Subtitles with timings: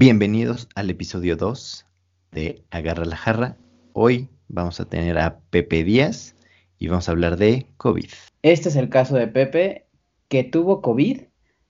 [0.00, 1.84] Bienvenidos al episodio 2
[2.32, 3.58] de Agarra la jarra.
[3.92, 6.34] Hoy vamos a tener a Pepe Díaz
[6.78, 8.08] y vamos a hablar de COVID.
[8.40, 9.84] Este es el caso de Pepe
[10.28, 11.24] que tuvo COVID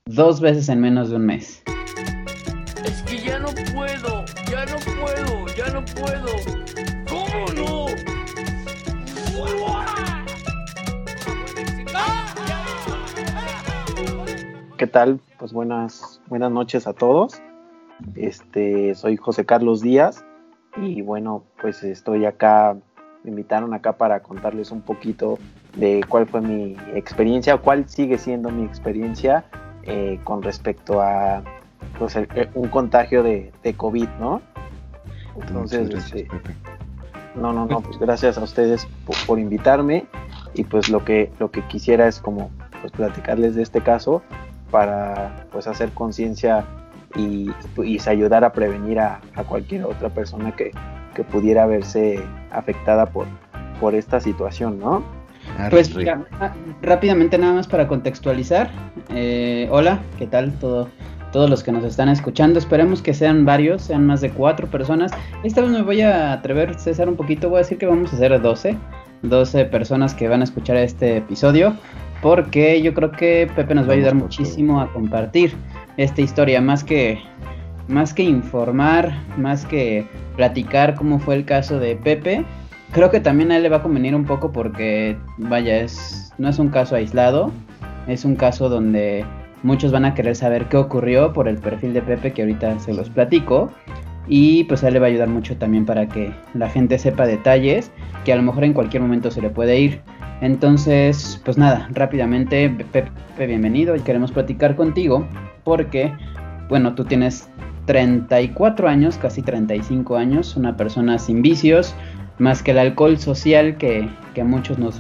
[0.05, 1.65] dos veces en menos de un mes.
[2.85, 6.29] Es que ya no puedo, ya no puedo, ya no puedo.
[7.09, 7.87] ¿Cómo no?
[14.79, 15.21] ¿Qué tal?
[15.37, 17.43] Pues buenas, buenas noches a todos.
[18.15, 20.25] Este, soy José Carlos Díaz
[20.77, 22.77] y bueno, pues estoy acá,
[23.25, 25.39] me invitaron acá para contarles un poquito
[25.77, 29.45] de cuál fue mi experiencia, cuál sigue siendo mi experiencia
[29.83, 31.43] eh, con respecto a
[31.99, 34.43] pues, eh, un contagio de, COVID, ¿no?
[35.41, 36.29] Entonces, este,
[37.35, 40.07] no, no, no, pues gracias a ustedes por, por, invitarme
[40.55, 44.23] y pues lo que, lo que quisiera es como pues platicarles de este caso
[44.71, 46.67] para pues hacer conciencia
[47.17, 47.51] y,
[48.07, 50.73] ayudar a prevenir a, cualquier otra persona que,
[51.31, 52.19] pudiera verse
[52.51, 53.27] afectada por,
[53.79, 55.05] por esta situación, ¿no?
[55.69, 55.95] Pues
[56.41, 58.71] ah, rápidamente nada más para contextualizar.
[59.11, 60.53] Eh, hola, ¿qué tal?
[60.53, 60.89] Todo,
[61.33, 62.59] todos los que nos están escuchando.
[62.59, 65.13] Esperemos que sean varios, sean más de cuatro personas.
[65.43, 67.49] Esta vez me voy a atrever, César, un poquito.
[67.49, 68.77] Voy a decir que vamos a hacer 12.
[69.23, 71.75] 12 personas que van a escuchar este episodio.
[72.23, 75.55] Porque yo creo que Pepe nos va a ayudar muchísimo a compartir
[76.03, 77.19] esta historia, más que,
[77.87, 82.45] más que informar, más que platicar cómo fue el caso de Pepe,
[82.93, 86.49] creo que también a él le va a convenir un poco porque, vaya, es, no
[86.49, 87.53] es un caso aislado,
[88.07, 89.27] es un caso donde
[89.63, 92.95] muchos van a querer saber qué ocurrió por el perfil de Pepe que ahorita se
[92.95, 93.71] los platico.
[94.27, 97.27] Y pues a él le va a ayudar mucho también para que la gente sepa
[97.27, 97.91] detalles
[98.25, 100.01] que a lo mejor en cualquier momento se le puede ir.
[100.41, 105.27] Entonces, pues nada, rápidamente, Pepe, bienvenido y queremos platicar contigo
[105.65, 106.13] porque,
[106.69, 107.51] bueno, tú tienes
[107.85, 111.95] 34 años, casi 35 años, una persona sin vicios,
[112.39, 114.09] más que el alcohol social que,
[114.41, 114.99] a muchos nos,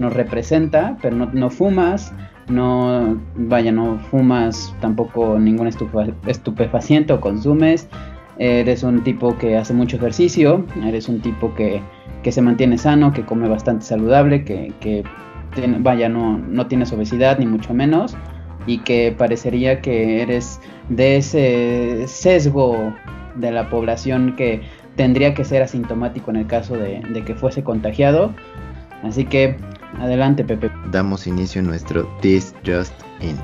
[0.00, 2.12] nos representa, pero no, fumas,
[2.48, 7.88] no, vaya, no fumas tampoco ningún estupefaciente o consumes,
[8.38, 11.80] eres un tipo que hace mucho ejercicio, eres un tipo que,
[12.30, 15.02] se mantiene sano, que come bastante saludable, que,
[15.78, 18.16] vaya, no, no tienes obesidad ni mucho menos
[18.66, 22.94] y que parecería que eres de ese sesgo
[23.36, 24.62] de la población que
[24.96, 28.34] tendría que ser asintomático en el caso de, que fuese contagiado.
[29.02, 29.56] Así que
[29.98, 30.70] adelante Pepe.
[30.90, 33.38] Damos inicio a nuestro This Just In.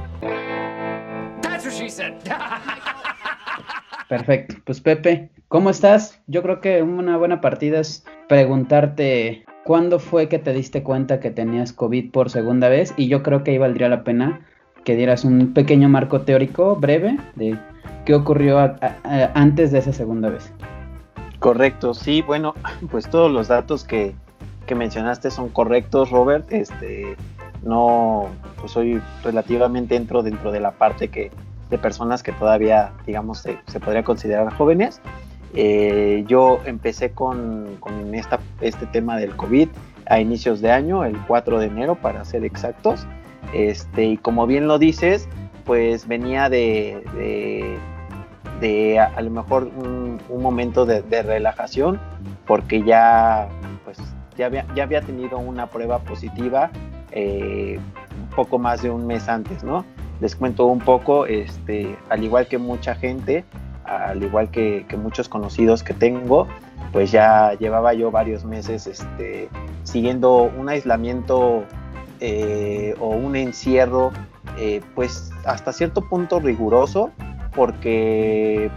[4.09, 6.21] Perfecto, pues Pepe, ¿cómo estás?
[6.27, 11.31] Yo creo que una buena partida es preguntarte cuándo fue que te diste cuenta que
[11.31, 14.41] tenías COVID por segunda vez y yo creo que ahí valdría la pena
[14.85, 17.59] que dieras un pequeño marco teórico breve de
[18.05, 18.77] qué ocurrió
[19.35, 20.53] antes de esa segunda vez.
[21.41, 22.55] Correcto, sí, bueno,
[22.91, 24.15] pues todos los datos que,
[24.75, 26.51] mencionaste son correctos, Robert.
[26.51, 27.17] Este,
[27.63, 28.29] no,
[28.61, 31.31] pues soy relativamente entro dentro de la parte que
[31.71, 35.01] de personas que todavía, digamos, se, podría considerar jóvenes.
[35.55, 39.69] Eh, yo empecé con, con esta, este tema del COVID
[40.07, 43.07] a inicios de año, el 4 de enero para ser exactos.
[43.53, 45.29] Este, y como bien lo dices,
[45.65, 47.79] pues venía de,
[48.61, 52.01] de, a, lo mejor un, momento de, relajación,
[52.47, 53.49] porque ya,
[53.85, 53.99] pues,
[54.37, 56.71] ya, había, ya había tenido una prueba positiva
[57.11, 57.79] eh,
[58.21, 59.85] un poco más de un mes antes, ¿no?
[60.21, 63.45] Les cuento un poco, este, al igual que mucha gente,
[63.87, 66.47] al igual que, muchos conocidos que tengo,
[66.93, 69.49] pues ya llevaba yo varios meses este,
[69.85, 71.65] siguiendo un aislamiento
[72.21, 74.11] eh, o un encierro,
[74.59, 77.11] eh, pues hasta cierto punto riguroso,
[77.55, 78.71] porque,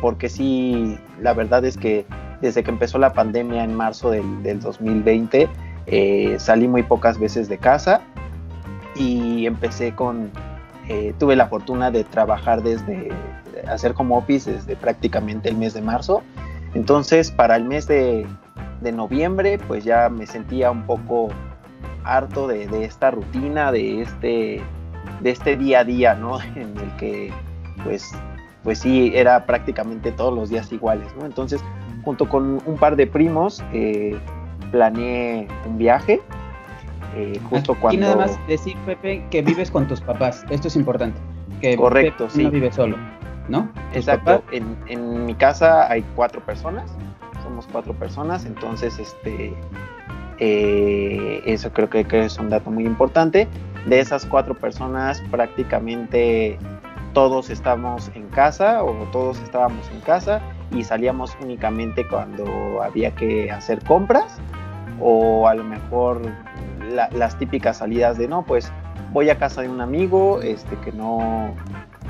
[0.00, 2.06] porque sí, la verdad es que
[2.40, 5.48] desde que empezó la pandemia en marzo del, 2020,
[5.86, 8.00] eh, salí muy pocas veces de casa
[8.94, 10.30] y empecé con,
[11.18, 13.10] tuve la fortuna de trabajar desde,
[13.68, 16.22] hacer como office desde prácticamente el mes de marzo.
[16.74, 18.26] Entonces, para el mes de,
[18.80, 21.28] de noviembre, pues ya me sentía un poco
[22.04, 24.62] harto de, esta rutina, de este,
[25.20, 26.38] de este día a día, ¿no?
[26.54, 27.32] En el que,
[27.82, 28.12] pues,
[28.62, 31.26] pues sí, era prácticamente todos los días iguales, ¿no?
[31.26, 31.62] Entonces,
[32.04, 34.18] junto con un par de primos, eh,
[34.70, 36.20] planeé un viaje.
[37.16, 37.96] Eh, justo cuando...
[37.96, 40.44] Y nada más decir, Pepe, que vives con tus papás.
[40.50, 41.18] Esto es importante.
[41.60, 42.44] Que Correcto, sí.
[42.44, 42.96] No vives solo,
[43.48, 43.70] ¿no?
[43.92, 44.42] Exacto.
[44.50, 46.90] En, en mi casa hay cuatro personas.
[47.42, 48.44] Somos cuatro personas.
[48.44, 49.54] Entonces, este
[50.38, 53.48] eh, eso creo que, es un dato muy importante.
[53.86, 56.58] De esas cuatro personas, prácticamente
[57.12, 60.40] todos estamos en casa o todos estábamos en casa
[60.72, 64.38] y salíamos únicamente cuando había que hacer compras
[65.00, 66.22] o a lo mejor
[67.12, 68.72] las típicas salidas de no, pues
[69.12, 71.54] voy a casa de un amigo este, que, no,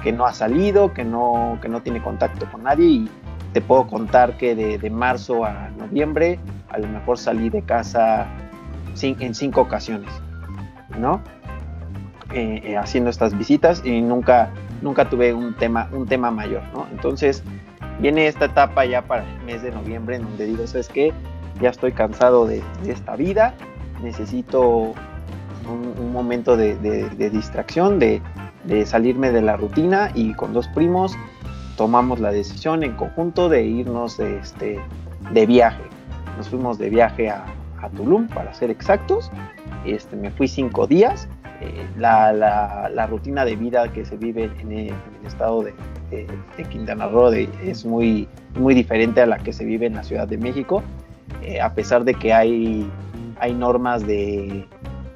[0.02, 3.10] que no ha salido, que no, que no tiene contacto con nadie y
[3.52, 6.38] te puedo contar que de, marzo a noviembre
[6.70, 8.26] a lo mejor salí de casa
[9.00, 10.10] en cinco ocasiones,
[10.98, 11.20] ¿no?
[12.32, 14.50] Eh, eh, haciendo estas visitas y nunca,
[14.82, 16.86] nunca tuve un tema, un tema mayor, ¿no?
[16.90, 17.44] Entonces
[18.00, 21.12] viene esta etapa ya para el mes de noviembre en donde digo, ¿sabes qué?
[21.60, 23.54] Ya estoy cansado de, esta vida,
[24.02, 24.94] necesito
[25.70, 26.74] un, momento de,
[27.30, 28.20] distracción, de,
[28.86, 31.16] salirme de la rutina y con dos primos
[31.76, 34.78] tomamos la decisión en conjunto de irnos de, este,
[35.32, 35.82] de viaje.
[36.36, 37.44] Nos fuimos de viaje a,
[37.96, 39.30] Tulum, para ser exactos.
[39.84, 41.28] Este, me fui cinco días.
[41.60, 44.94] Eh, la, rutina de vida que se vive en el,
[45.26, 45.74] estado de,
[46.70, 50.38] Quintana Roo es muy, muy diferente a la que se vive en la Ciudad de
[50.38, 50.82] México.
[51.42, 52.90] Eh, a pesar de que hay,
[53.38, 54.66] hay normas de,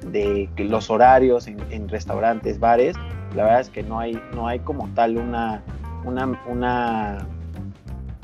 [0.03, 2.95] de los horarios en, en, restaurantes, bares,
[3.35, 5.61] la verdad es que no hay, no hay como tal una,
[6.03, 7.27] una, una,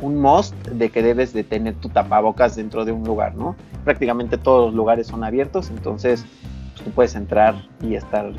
[0.02, 3.56] un must de que debes de tener tu tapabocas dentro de un lugar, ¿no?
[3.84, 6.26] Prácticamente todos los lugares son abiertos, entonces
[6.74, 8.32] pues, tú puedes entrar y estar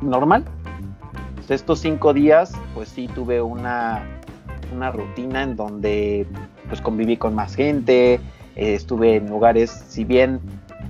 [0.00, 0.44] normal.
[1.48, 4.02] estos cinco días, pues sí tuve una,
[4.74, 6.26] una rutina en donde
[6.68, 10.40] pues conviví con más gente, eh, estuve en lugares, si bien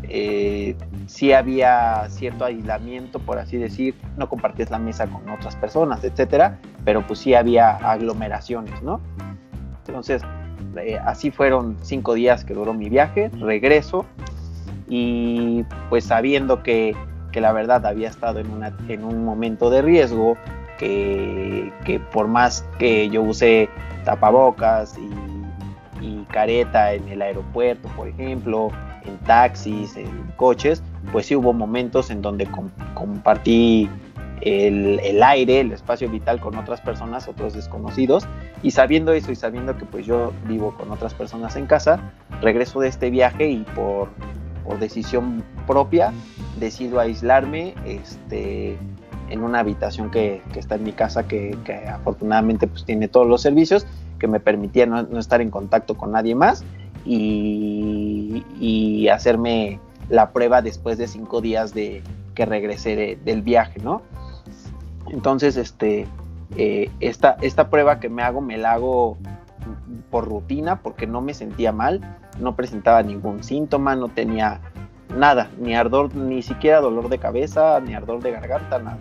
[0.08, 6.02] eh, sí había cierto aislamiento, por así decir, no compartías la mesa con otras personas,
[6.04, 9.00] etcétera, pero pues sí había aglomeraciones, ¿no?
[9.86, 10.22] Entonces,
[10.76, 14.06] eh, así fueron cinco días que duró mi viaje, regreso
[14.88, 16.96] y pues sabiendo que,
[17.34, 20.36] la verdad había estado en, una, en un momento de riesgo,
[20.78, 23.68] que, que por más que yo usé
[24.04, 28.70] tapabocas y, y careta en el aeropuerto, por ejemplo,
[29.04, 32.48] en taxis, en coches, pues sí hubo momentos en donde
[32.94, 33.88] compartí
[34.40, 38.26] el, aire, el espacio vital con otras personas, otros desconocidos,
[38.62, 42.80] y sabiendo eso y sabiendo que pues yo vivo con otras personas en casa, regreso
[42.80, 44.08] de este viaje y por,
[44.80, 46.12] decisión propia
[46.58, 48.78] decido aislarme este,
[49.28, 53.86] en una habitación que, está en mi casa que, afortunadamente pues tiene todos los servicios
[54.18, 56.64] que me permitía no estar en contacto con nadie más
[57.04, 58.42] y,
[59.12, 59.78] hacerme
[60.08, 62.02] la prueba después de cinco días de
[62.34, 64.02] que regresé del viaje, ¿no?
[65.10, 66.06] Entonces, este,
[66.56, 69.18] eh, esta, esta prueba que me hago, me la hago
[70.10, 72.00] por rutina porque no me sentía mal,
[72.40, 74.60] no presentaba ningún síntoma, no tenía
[75.16, 78.98] nada, ni ardor, ni siquiera dolor de cabeza, ni ardor de garganta, nada.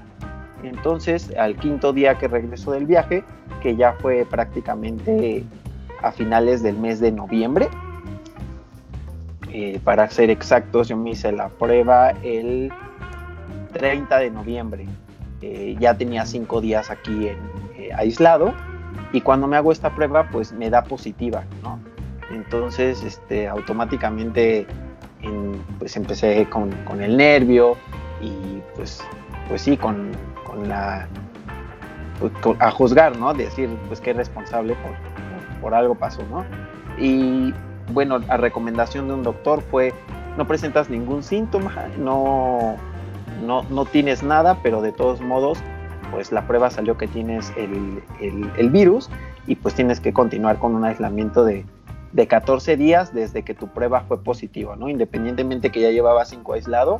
[0.64, 3.24] Entonces, al quinto día que regreso del viaje,
[3.62, 5.44] que ya fue prácticamente
[6.02, 7.68] a finales del mes de noviembre,
[9.56, 12.74] eh, para ser exactos, yo me hice la prueba el
[13.72, 14.88] 30 de noviembre.
[15.42, 18.52] Eh, ya tenía cinco días aquí eh, aislado
[19.12, 21.80] y cuando me hago esta prueba pues me da positiva, ¿no?
[22.32, 24.66] Entonces este, automáticamente
[25.78, 27.78] pues empecé con, el nervio
[28.22, 29.04] y pues,
[29.48, 30.12] pues sí, con,
[30.66, 31.08] la...
[32.20, 33.36] Pues, a juzgar, ¿no?
[33.36, 36.44] Decir pues que responsable por, por, por algo pasó, ¿no?
[36.98, 37.54] Y
[37.94, 39.94] bueno, la recomendación de un doctor fue
[40.38, 42.76] no presentas ningún síntoma, no,
[43.46, 45.60] no, tienes nada, pero de todos modos,
[46.12, 49.10] pues la prueba salió que tienes el, virus
[49.46, 51.66] y pues tienes que continuar con un aislamiento de,
[52.28, 54.88] 14 días desde que tu prueba fue positiva, ¿no?
[54.88, 57.00] Independientemente que ya llevaba 5 aislado,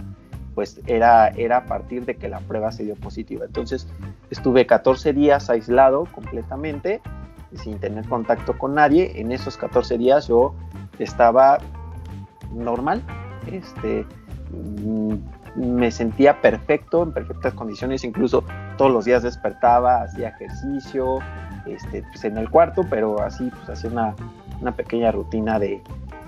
[0.56, 3.46] pues era, era a partir de que la prueba se dio positiva.
[3.46, 3.88] Entonces
[4.32, 7.02] estuve 14 días aislado completamente
[7.56, 9.20] sin tener contacto con nadie.
[9.20, 10.56] En esos 14 días yo
[11.00, 11.58] estaba
[12.54, 13.02] normal,
[13.48, 14.06] este,
[14.52, 15.16] mm,
[15.56, 18.44] me sentía perfecto, en perfectas condiciones, incluso
[18.78, 21.20] todos los días despertaba, hacía ejercicio,
[21.66, 25.82] este, pues en el cuarto, pero así, pues hacía una, pequeña rutina de,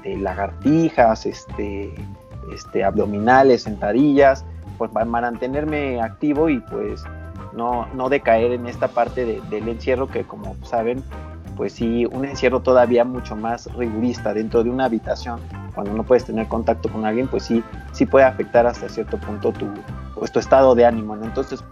[0.04, 1.96] lagartijas, este,
[2.54, 4.46] este, abdominales, sentadillas,
[4.78, 7.04] pues para mantenerme activo y pues
[7.54, 11.04] no, no decaer en esta parte del encierro que como saben
[11.56, 15.40] pues sí, un encierro todavía mucho más rigurista dentro de una habitación,
[15.74, 19.52] cuando no puedes tener contacto con alguien, pues sí, sí puede afectar hasta cierto punto
[19.52, 19.68] tu,
[20.16, 21.64] pues, tu estado de ánimo, Entonces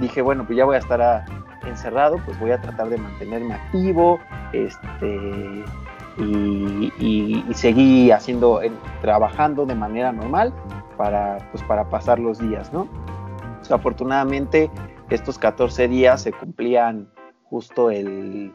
[0.00, 1.24] dije, bueno, pues ya voy a estar
[1.66, 4.18] encerrado, pues voy a tratar de mantenerme activo,
[4.52, 5.64] este,
[6.18, 8.60] y, seguí haciendo,
[9.02, 10.52] trabajando de manera normal
[10.96, 12.88] para, pues, para pasar los días, ¿no?
[13.70, 14.68] afortunadamente
[15.10, 17.08] Estos 14 días se cumplían
[17.44, 18.52] justo el,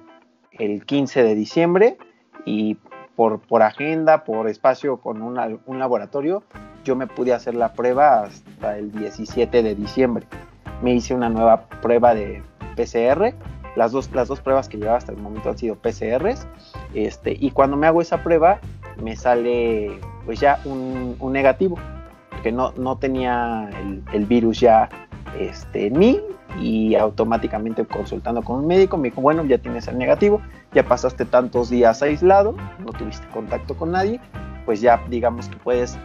[0.60, 1.98] el 15 de diciembre
[2.46, 2.78] y
[3.16, 6.44] por, por agenda, por espacio con un laboratorio,
[6.84, 10.26] yo me pude hacer la prueba hasta el 17 de diciembre.
[10.82, 12.44] Me hice una nueva prueba de
[12.76, 13.34] PCR.
[13.76, 16.48] Las dos, las dos pruebas que llevaba hasta el momento han sido PCRs.
[16.94, 18.60] Este, y cuando me hago esa prueba,
[19.02, 21.78] me sale pues ya un, negativo,
[22.44, 24.90] que no, no tenía el, el virus ya
[25.38, 26.22] este, en mí
[26.60, 30.42] y automáticamente consultando con un médico me dijo, bueno, ya tienes el negativo,
[30.74, 34.20] ya pasaste tantos días aislado, no tuviste contacto con nadie,
[34.66, 35.98] pues ya digamos que puedes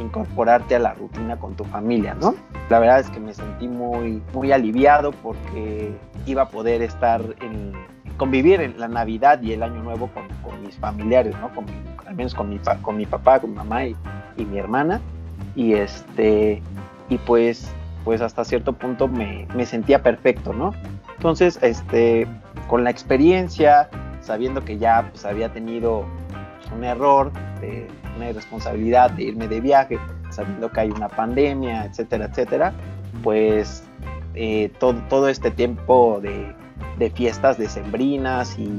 [0.00, 2.34] incorporarte a la rutina con tu familia, ¿no?
[2.68, 5.94] La verdad es que me sentí muy, muy aliviado porque
[6.26, 7.72] iba a poder estar en,
[8.16, 10.24] convivir en la Navidad y el Año Nuevo con,
[10.62, 11.50] mis familiares, ¿no?
[11.54, 11.66] Con
[12.06, 13.96] al menos con mi, con mi papá, con mi mamá y,
[14.36, 15.00] y mi hermana.
[15.54, 16.62] Y este,
[17.08, 17.70] y pues
[18.04, 20.72] pues hasta cierto punto me, sentía perfecto, ¿no?
[21.16, 22.26] Entonces, este,
[22.68, 23.88] con la experiencia,
[24.20, 26.04] sabiendo que ya pues, había tenido
[26.60, 29.98] pues, un error, de, una irresponsabilidad de irme de viaje,
[30.30, 32.72] sabiendo que hay una pandemia, etcétera, etcétera,
[33.22, 33.82] pues
[34.34, 36.54] eh, todo, todo, este tiempo de,
[37.14, 38.70] fiestas decembrinas y,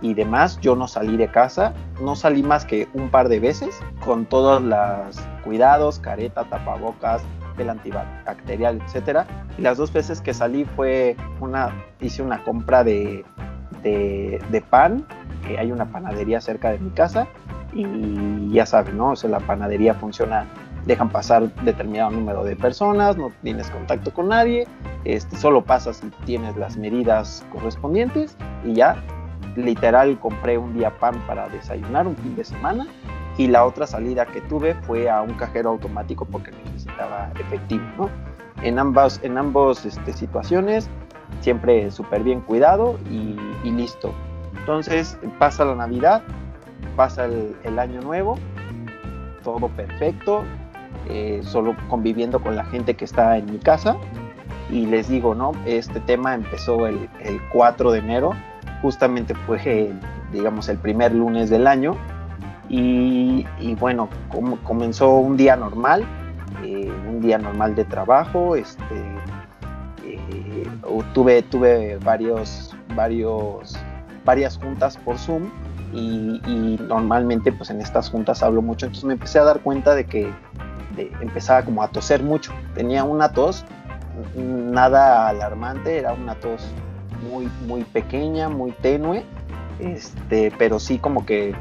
[0.00, 3.78] y demás, yo no salí de casa, no salí más que un par de veces,
[4.04, 7.22] con todos los cuidados, careta, tapabocas,
[7.60, 9.26] el antibacterial, etcétera.
[9.58, 13.24] Y las dos veces que salí fue una, hice una compra de,
[13.82, 15.06] de, pan,
[15.58, 17.26] hay una panadería cerca de mi casa,
[17.72, 19.10] y ya saben, ¿no?
[19.10, 20.46] O sea, la panadería funciona,
[20.86, 24.66] dejan pasar determinado número de personas, no tienes contacto con nadie,
[25.04, 28.96] este, solo pasas si tienes las medidas correspondientes y ya
[29.56, 32.86] literal compré un día pan para desayunar un fin de semana
[33.36, 36.50] y la otra salida que tuve fue a un cajero automático porque
[37.00, 38.10] necesitaba efectivo, ¿no?
[38.62, 40.88] En ambas, en ambos este, situaciones,
[41.40, 43.36] siempre súper bien cuidado y,
[43.70, 44.12] listo.
[44.58, 46.22] Entonces pasa la Navidad,
[46.96, 48.36] pasa el, Año Nuevo,
[49.42, 50.42] todo perfecto,
[51.08, 53.96] eh, solo conviviendo con la gente que está en mi casa.
[54.68, 55.52] Y les digo, ¿no?
[55.64, 58.32] Este tema empezó el, el 4 de enero,
[58.82, 59.92] justamente fue,
[60.32, 61.96] digamos, el primer lunes del año
[62.70, 64.08] y, bueno,
[64.62, 66.04] comenzó un día normal,
[66.64, 68.94] eh, un día normal de trabajo, este,
[70.04, 70.68] eh,
[71.14, 73.76] tuve, tuve varios, varios,
[74.24, 75.50] varias juntas por Zoom
[75.92, 80.04] y, normalmente pues en estas juntas hablo mucho, entonces me empecé a dar cuenta de
[80.06, 80.30] que
[81.20, 83.64] empezaba como a toser mucho, tenía una tos
[84.36, 86.66] nada alarmante, era una tos
[87.30, 89.24] muy, muy pequeña, muy tenue,
[89.78, 91.54] este, pero sí como que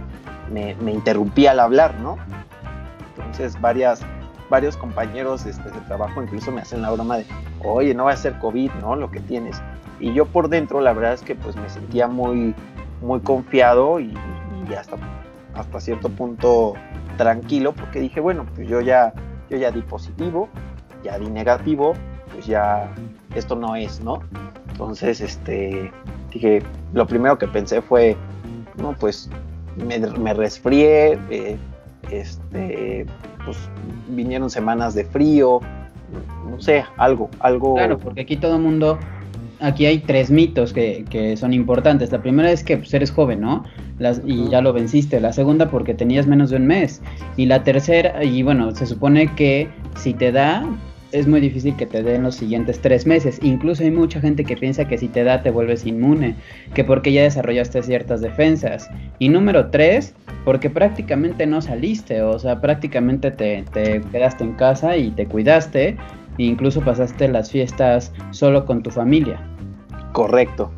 [0.51, 2.17] me, interrumpía al hablar, ¿no?
[3.17, 4.01] Entonces varias,
[4.49, 7.25] varios compañeros este, de trabajo incluso me hacen la broma de,
[7.63, 8.95] oye, no va a ser COVID, ¿no?
[8.95, 9.61] Lo que tienes.
[9.99, 12.55] Y yo por dentro la verdad es que pues me sentía muy,
[13.01, 14.13] muy confiado y,
[14.77, 14.97] hasta,
[15.55, 16.73] hasta cierto punto
[17.17, 19.13] tranquilo porque dije, bueno, pues yo ya,
[19.49, 20.47] yo ya di positivo,
[21.03, 21.93] ya di negativo,
[22.33, 22.87] pues ya
[23.35, 24.21] esto no es, ¿no?
[24.71, 25.91] Entonces, este,
[26.31, 26.63] dije,
[26.93, 28.15] lo primero que pensé fue,
[28.77, 29.29] no, pues
[29.75, 31.57] me, resfrié, eh,
[32.11, 33.05] este,
[33.49, 33.69] pues
[34.09, 35.59] vinieron semanas de frío,
[36.49, 37.75] no sé, algo, algo.
[37.75, 38.99] Claro, porque aquí todo el mundo,
[39.59, 42.11] aquí hay tres mitos que, que, son importantes.
[42.11, 43.63] La primera es que pues, eres joven, ¿no?
[43.97, 45.19] Las, y ya lo venciste.
[45.19, 47.01] La segunda porque tenías menos de un mes.
[47.37, 50.63] Y la tercera, y bueno, se supone que si te da,
[51.11, 53.39] es muy difícil que te den los siguientes tres meses.
[53.41, 56.35] Incluso hay mucha gente que piensa que si te da te vuelves inmune,
[56.73, 58.89] que porque ya desarrollaste ciertas defensas.
[59.17, 60.13] Y número tres,
[60.45, 63.63] porque prácticamente no saliste, o sea, prácticamente te,
[64.11, 65.97] quedaste en casa y te cuidaste,
[66.37, 69.41] e incluso pasaste las fiestas solo con tu familia.
[70.13, 70.71] Correcto,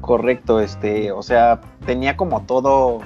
[0.00, 3.00] correcto, este, o sea, tenía como todo,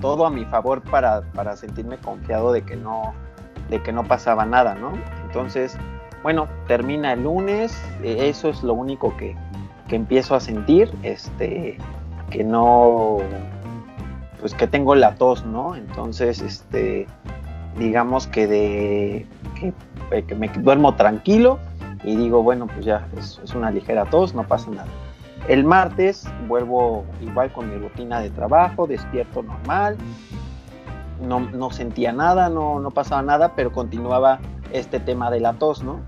[0.00, 3.14] todo a mi favor para, para sentirme confiado de que no,
[3.70, 4.92] de que no pasaba nada, ¿no?
[5.32, 5.78] Entonces,
[6.22, 9.34] bueno, termina el lunes, eh, eso es lo único que,
[9.88, 11.76] empiezo a sentir, este,
[12.30, 13.18] que no,
[14.40, 15.76] pues que tengo la tos, ¿no?
[15.76, 17.06] Entonces, este,
[17.78, 19.26] digamos que de,
[19.58, 19.74] que,
[20.10, 21.58] eh, me duermo tranquilo
[22.04, 24.88] y digo, bueno, pues ya, es, es una ligera tos, no pasa nada.
[25.48, 29.98] El martes vuelvo igual con mi rutina de trabajo, despierto normal,
[31.22, 34.40] no, no, sentía nada, no, no pasaba nada, pero continuaba
[34.72, 36.00] este tema de la tos, ¿no?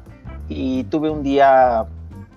[0.49, 1.87] y tuve un día,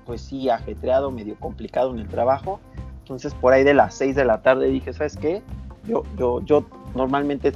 [0.05, 2.59] pues sí, ajetreado, medio complicado en el trabajo.
[2.99, 5.41] Entonces por ahí de las 6 de la tarde dije, ¿sabes qué?
[5.85, 6.65] Yo, yo, yo
[6.95, 7.53] normalmente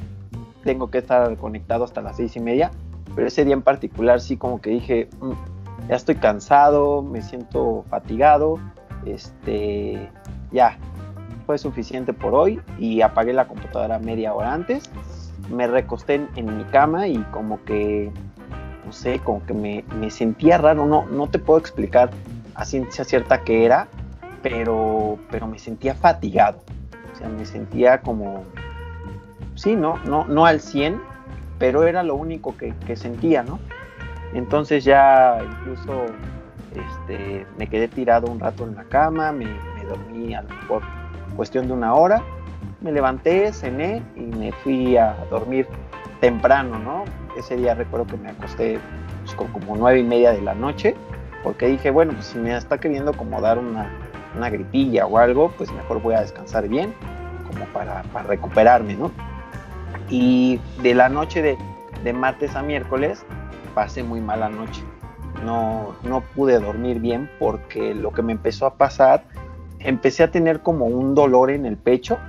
[0.64, 2.72] tengo que estar conectado hasta las seis y media,
[3.16, 7.84] pero ese día en particular sí como que dije, mm, ya estoy cansado, me siento
[7.90, 8.60] fatigado,
[9.06, 10.10] este,
[10.52, 10.78] ya,
[11.46, 14.90] fue suficiente por hoy y apagué la computadora media hora antes,
[15.50, 18.12] me recosté en, mi cama y como que,
[18.92, 22.10] no sé, como que me, me, sentía raro, no, no te puedo explicar
[22.56, 23.88] a ciencia cierta qué era,
[24.44, 26.60] pero, pero me sentía fatigado,
[27.14, 28.44] o sea, me sentía como,
[29.56, 31.02] sí, no, no, no al 100,
[31.58, 33.60] pero era lo único que, que sentía, ¿no?
[34.34, 36.08] Entonces ya incluso
[36.76, 39.48] este, me quedé tirado un rato en la cama, me,
[39.88, 40.84] dormí a lo mejor
[41.38, 42.22] cuestión de una hora,
[42.82, 45.66] me levanté, cené y me fui a dormir
[46.20, 47.06] temprano, ¿no?
[47.36, 48.80] Ese día recuerdo que me acosté
[49.24, 50.96] pues, como nueve y media de la noche,
[51.44, 53.90] porque dije, bueno, pues si me está queriendo como dar una,
[54.36, 56.94] una gripilla o algo, pues mejor voy a descansar bien,
[57.48, 59.12] como para, recuperarme, ¿no?
[60.10, 61.58] Y de la noche de,
[62.04, 63.26] de martes a miércoles,
[63.74, 64.84] pasé muy mala noche.
[65.46, 69.24] No, no pude dormir bien porque lo que me empezó a pasar,
[69.80, 72.20] empecé a tener como un dolor en el pecho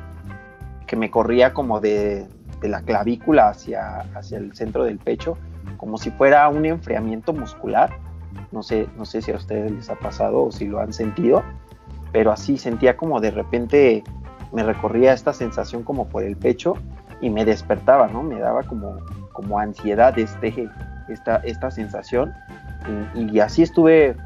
[0.86, 2.26] que me corría como de,
[2.68, 5.36] la clavícula hacia, hacia el centro del pecho,
[5.76, 7.96] como si fuera un enfriamiento muscular.
[8.50, 11.42] No sé, no sé si a ustedes les ha pasado o si lo han sentido,
[12.12, 14.04] pero así sentía como de repente
[14.52, 16.74] me recorría esta sensación como por el pecho
[17.20, 18.22] y me despertaba, ¿no?
[18.22, 18.96] Me daba como,
[19.32, 20.68] como ansiedad este,
[21.08, 22.32] esta, esta sensación
[23.14, 24.16] y, así estuve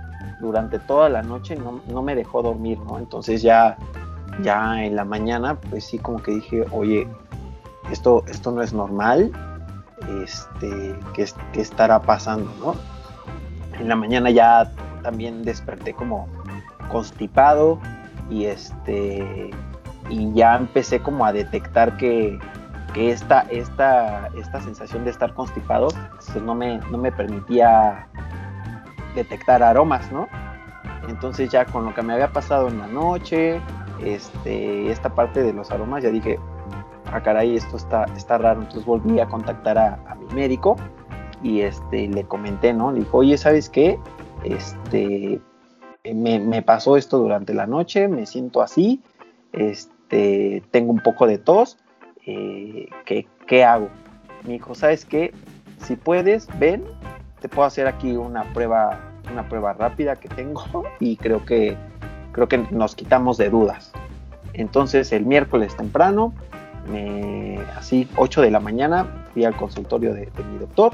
[0.40, 2.98] durante toda la noche, no, no, me dejó dormir, ¿no?
[2.98, 3.76] Entonces ya,
[4.42, 7.06] ya en la mañana, pues sí como que dije, oye,
[7.90, 9.32] esto, esto no es normal,
[10.22, 12.74] este, ¿qué, qué estará pasando, no?
[13.80, 14.70] En la mañana ya
[15.02, 16.28] también desperté como
[16.90, 17.78] constipado
[18.30, 19.50] y este
[20.08, 22.38] y ya empecé como a detectar que,
[22.94, 28.06] que esta, esta, esta sensación de estar constipado pues no me, no me permitía
[29.14, 30.28] detectar aromas, ¿no?
[31.08, 33.60] Entonces ya con lo que me había pasado en la noche,
[34.02, 36.38] este, esta parte de los aromas, ya dije,
[37.12, 38.60] ah caray, esto está, está raro.
[38.60, 40.76] Entonces volví a contactar a, mi médico
[41.42, 42.92] y este, le comenté, ¿no?
[42.92, 43.98] Le dijo, oye, ¿sabes qué?
[44.44, 45.40] Este,
[46.14, 49.02] me, me, pasó esto durante la noche, me siento así,
[49.52, 51.78] este, tengo un poco de tos,
[52.26, 53.88] eh, ¿qué, ¿qué hago?
[54.44, 55.32] Me dijo, ¿sabes qué?
[55.78, 56.84] Si puedes, ven,
[57.40, 59.00] te puedo hacer aquí una prueba,
[59.32, 61.76] una prueba rápida que tengo y creo que,
[62.32, 63.92] creo que nos quitamos de dudas.
[64.52, 66.32] Entonces el miércoles temprano,
[67.76, 70.92] así 8 de la mañana, fui al consultorio de, mi doctor,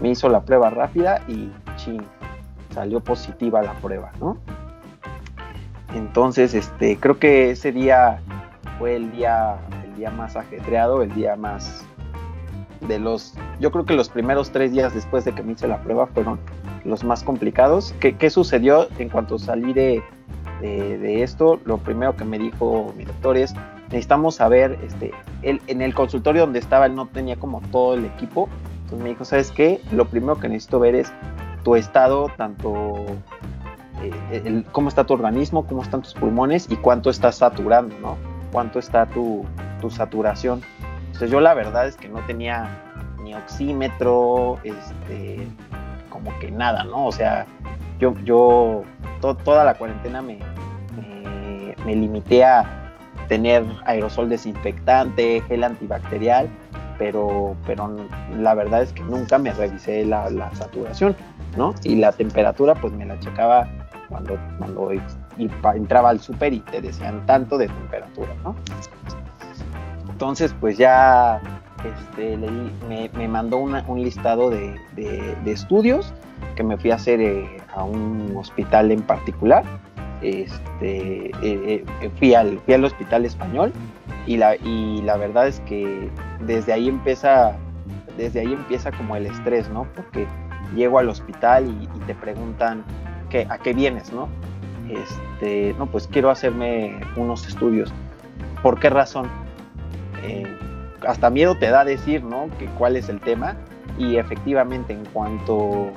[0.00, 2.02] me hizo la prueba rápida y ching,
[2.74, 4.38] salió positiva la prueba, ¿no?
[5.94, 8.20] Entonces, este, creo que ese día
[8.78, 11.84] fue el día, el día más ajetreado, el día más,
[12.86, 15.82] de los, yo creo que los primeros tres días después de que me hice la
[15.82, 16.38] prueba fueron
[16.84, 17.94] los más complicados.
[18.00, 20.02] ¿Qué, qué sucedió en cuanto salí de,
[20.60, 21.60] de, esto?
[21.64, 23.54] Lo primero que me dijo mi doctor es,
[23.86, 28.48] necesitamos saber, este, en el consultorio donde estaba, él no tenía como todo el equipo,
[28.88, 29.80] entonces me dijo, ¿sabes qué?
[29.92, 31.12] Lo primero que necesito ver es
[31.62, 33.04] tu estado, tanto
[34.02, 38.16] eh, cómo está tu organismo, cómo están tus pulmones y cuánto estás saturando, ¿no?
[38.50, 39.44] Cuánto está tu,
[39.80, 40.62] tu saturación.
[41.06, 42.80] Entonces yo la verdad es que no tenía
[43.22, 45.46] ni oxímetro, este,
[46.08, 47.06] como que nada, ¿no?
[47.06, 47.46] O sea,
[47.98, 48.84] yo, yo
[49.20, 50.38] toda la cuarentena me,
[51.84, 52.87] me, limité a
[53.28, 56.48] tener aerosol desinfectante, gel antibacterial,
[56.98, 57.94] pero, pero
[58.36, 61.14] la verdad es que nunca me revisé la, saturación,
[61.56, 61.74] ¿no?
[61.84, 63.68] Y la temperatura pues me la checaba
[64.08, 64.90] cuando, cuando
[65.74, 68.56] entraba al súper y te decían tanto de temperatura, ¿no?
[70.10, 71.40] Entonces, pues ya
[71.84, 74.76] este, me, mandó un listado de,
[75.46, 76.12] estudios
[76.56, 79.64] que me fui a hacer eh, a un hospital en particular.
[80.22, 83.72] Este, eh, eh, fui, al, fui al hospital español
[84.26, 87.56] y la, y la verdad es que desde ahí empieza,
[88.16, 89.86] desde ahí empieza como el estrés, ¿no?
[89.94, 90.26] Porque
[90.74, 92.84] llego al hospital y, te preguntan
[93.30, 94.28] ¿qué, a qué vienes, ¿no?
[94.88, 97.92] Este, no, pues quiero hacerme unos estudios.
[98.62, 99.28] ¿Por qué razón?
[100.22, 100.46] Eh,
[101.06, 102.48] hasta miedo te da decir, ¿no?
[102.58, 103.56] Que cuál es el tema.
[103.98, 105.90] Y efectivamente, en cuanto,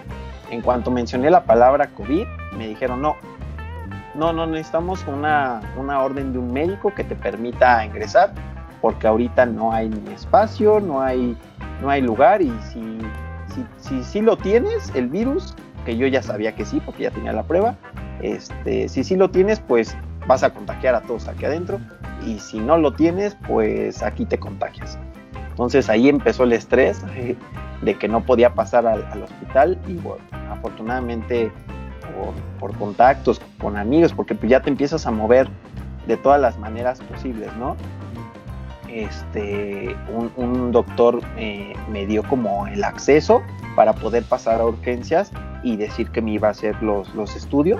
[0.50, 2.26] en cuanto mencioné la palabra COVID,
[2.58, 3.16] me dijeron, no,
[4.16, 8.34] no, no necesitamos una, una orden de un médico que te permita ingresar,
[8.82, 11.38] porque ahorita no hay ni espacio, no hay,
[11.82, 13.00] no hay lugar, y si,
[13.78, 17.34] si, si, lo tienes, el virus, que yo ya sabía que sí, porque ya tenía
[17.34, 17.76] la prueba,
[18.22, 19.96] este, si sí lo tienes, pues
[20.28, 21.80] vas a contagiar a todos aquí adentro
[22.26, 24.98] y si no lo tienes, pues aquí te contagias.
[25.50, 27.02] Entonces ahí empezó el estrés
[27.82, 31.52] de que no podía pasar al, hospital y bueno, afortunadamente
[32.60, 35.50] por, contactos, con amigos, porque ya te empiezas a mover
[36.08, 37.76] de todas las maneras posibles, ¿no?
[38.88, 39.96] Este,
[40.36, 41.22] un, doctor
[41.90, 43.42] me dio como el acceso
[43.76, 45.32] para poder pasar a urgencias
[45.64, 47.80] y decir que me iba a hacer los, los estudios.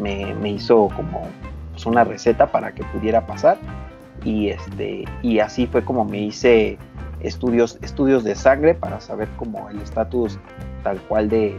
[0.00, 1.26] Me, me hizo como
[1.72, 3.56] pues, una receta para que pudiera pasar
[4.24, 6.78] y, este, y así fue como me hice
[7.20, 10.38] estudios, estudios de sangre para saber como el estatus
[10.86, 11.58] tal cual de,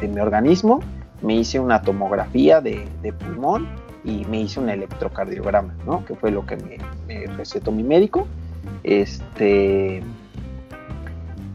[0.00, 0.80] mi organismo.
[1.20, 3.68] Me hice una tomografía de, pulmón
[4.04, 6.02] y me hice un electrocardiograma, ¿no?
[6.06, 8.26] que fue lo que me, recetó mi médico.
[8.84, 9.98] Este,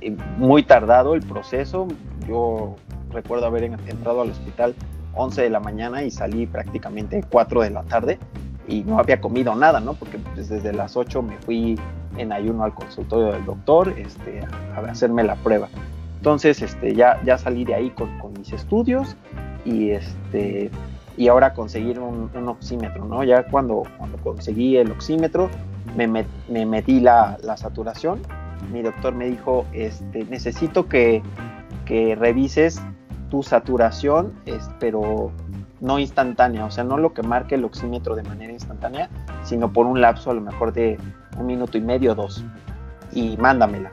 [0.02, 1.88] eh, muy tardado el proceso.
[2.28, 2.76] Yo
[3.12, 4.76] recuerdo haber entrado al hospital
[5.16, 8.20] 11 de la mañana y salí prácticamente 4 de la tarde
[8.68, 9.96] y no había comido nada, ¿no?
[9.96, 11.80] Porque pues, desde las 8 me fui
[12.18, 14.42] en ayuno al consultorio del doctor este,
[14.76, 15.70] a hacerme la prueba.
[16.17, 19.15] Entonces, este, ya, ya salí de ahí con, mis estudios
[19.65, 20.69] y, este,
[21.15, 23.23] y ahora conseguir un, oxímetro, ¿no?
[23.23, 25.49] Ya cuando, cuando conseguí el oxímetro,
[25.95, 28.21] me, me metí la, la, saturación.
[28.73, 31.21] Mi doctor me dijo, este, necesito que,
[31.86, 32.82] que revises
[33.30, 35.32] tu saturación, es, pero
[35.80, 39.10] no instantánea, o sea, no lo que marque el oxímetro de manera instantánea,
[39.43, 40.97] sino por un lapso a lo mejor de
[41.38, 42.43] un minuto y medio dos.
[43.13, 43.91] Y mándamela.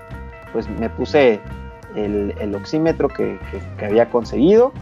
[0.53, 1.41] Pues me puse
[1.95, 3.39] el, oxímetro que,
[3.85, 4.73] había conseguido,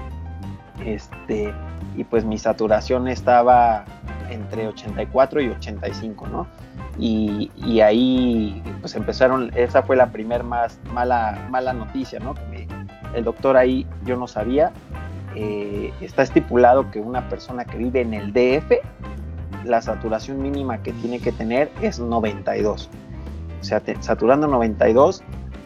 [0.84, 1.52] este,
[1.96, 3.84] y pues mi saturación estaba
[4.30, 6.46] entre 84 y 85, ¿no?
[6.98, 12.34] Y, ahí pues empezaron, esa fue la primera más mala, mala noticia, ¿no?
[12.34, 12.66] Que
[13.14, 14.72] el doctor ahí yo no sabía,
[15.34, 18.72] eh, está estipulado que una persona que vive en el DF,
[19.64, 22.90] la saturación mínima que tiene que tener es 92.
[23.60, 25.22] O sea, saturando 92,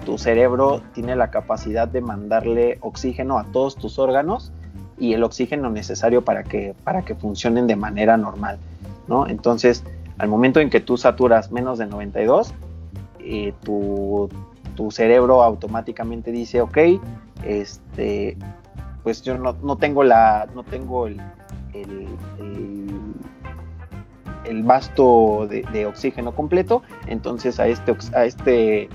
[0.06, 4.52] tu cerebro tiene la capacidad de mandarle oxígeno a todos tus órganos
[4.98, 8.58] y el oxígeno necesario para que, para que funcionen de manera normal.
[9.08, 9.26] ¿no?
[9.26, 9.82] Entonces,
[10.16, 12.54] al momento en que tú saturas menos de 92,
[13.18, 14.28] eh, tu,
[14.76, 16.78] tu cerebro automáticamente dice, ok,
[17.44, 18.36] este,
[19.02, 21.20] pues yo no, no tengo la, no tengo el,
[24.48, 28.88] el, vasto de, oxígeno completo, entonces a este, a este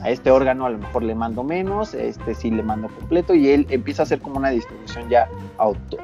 [0.00, 3.48] a este órgano a lo mejor le mando menos, este sí le mando completo y
[3.48, 5.28] él empieza a hacer como una distribución ya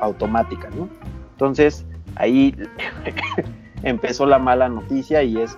[0.00, 0.88] automática, ¿no?
[1.32, 1.84] Entonces
[2.16, 2.54] ahí
[3.82, 5.56] empezó la mala noticia y es,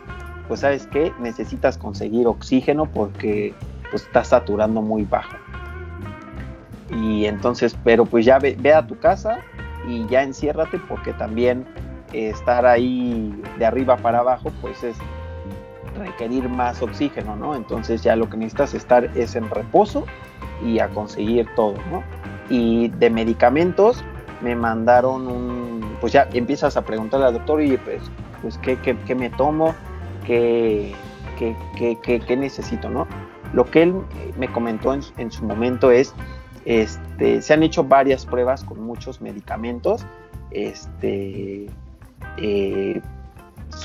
[0.48, 3.54] pues sabes qué, necesitas conseguir oxígeno porque
[3.90, 5.36] pues estás saturando muy bajo.
[6.90, 9.38] Y entonces, pero pues ya ve, a tu casa
[9.88, 11.64] y ya enciérrate porque también
[12.12, 14.96] estar ahí de arriba para abajo pues es
[15.96, 17.54] requerir más oxígeno, ¿no?
[17.54, 20.04] Entonces ya lo que necesitas estar es en reposo
[20.64, 22.02] y a conseguir todo, ¿no?
[22.48, 24.04] Y de medicamentos
[24.42, 28.02] me mandaron un, pues ya empiezas a preguntarle al doctor, y pues,
[28.42, 29.74] pues ¿qué, qué, me tomo?
[30.24, 30.94] ¿Qué,
[31.38, 33.06] qué, qué, necesito, no?
[33.52, 33.94] Lo que él
[34.38, 36.14] me comentó en, en su momento es
[36.66, 40.04] este, se han hecho varias pruebas con muchos medicamentos
[40.50, 41.66] este,
[42.38, 43.00] eh,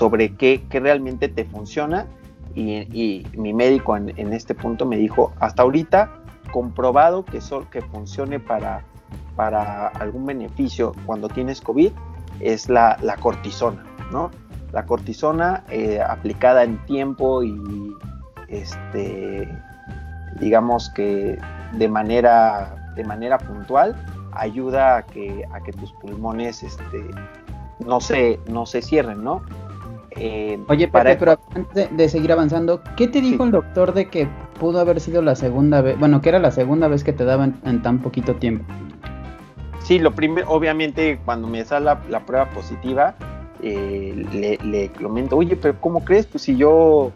[0.01, 2.07] sobre qué, realmente te funciona
[2.55, 6.11] y, mi médico en, este punto me dijo, hasta ahorita
[6.51, 8.83] comprobado que, que funcione para,
[9.35, 11.91] para algún beneficio cuando tienes COVID
[12.39, 14.31] es la, cortisona, ¿no?
[14.71, 17.95] La cortisona eh, aplicada en tiempo y
[18.47, 19.47] este,
[20.39, 21.37] digamos que
[21.73, 23.95] de manera, de manera puntual
[24.31, 27.05] ayuda a que, a que tus pulmones este,
[27.85, 29.43] no, se, no se cierren, ¿no?
[30.11, 31.17] Eh, Oye, para...
[31.17, 34.27] pero antes de, seguir avanzando, ¿qué te dijo el doctor de que
[34.59, 37.59] pudo haber sido la segunda vez, bueno, que era la segunda vez que te daban
[37.63, 38.65] en tan poquito tiempo?
[39.79, 43.15] Sí, lo primero, obviamente, cuando me sale la, prueba positiva,
[43.63, 46.25] eh, le, le, comento, oye, pero ¿cómo crees?
[46.25, 47.11] Pues si yo,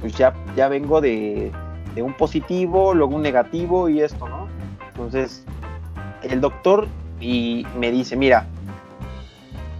[0.00, 1.50] pues ya, ya vengo de,
[1.94, 4.46] de un positivo, luego un negativo y esto, ¿no?
[4.88, 5.44] Entonces,
[6.22, 6.86] el doctor
[7.20, 8.46] y me dice, mira,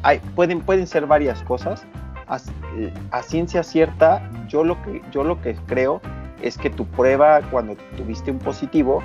[0.03, 1.85] hay, pueden, pueden ser varias cosas.
[2.31, 6.01] A, ciencia cierta, yo lo, que, yo lo que creo
[6.41, 9.03] es que tu prueba cuando tuviste un positivo,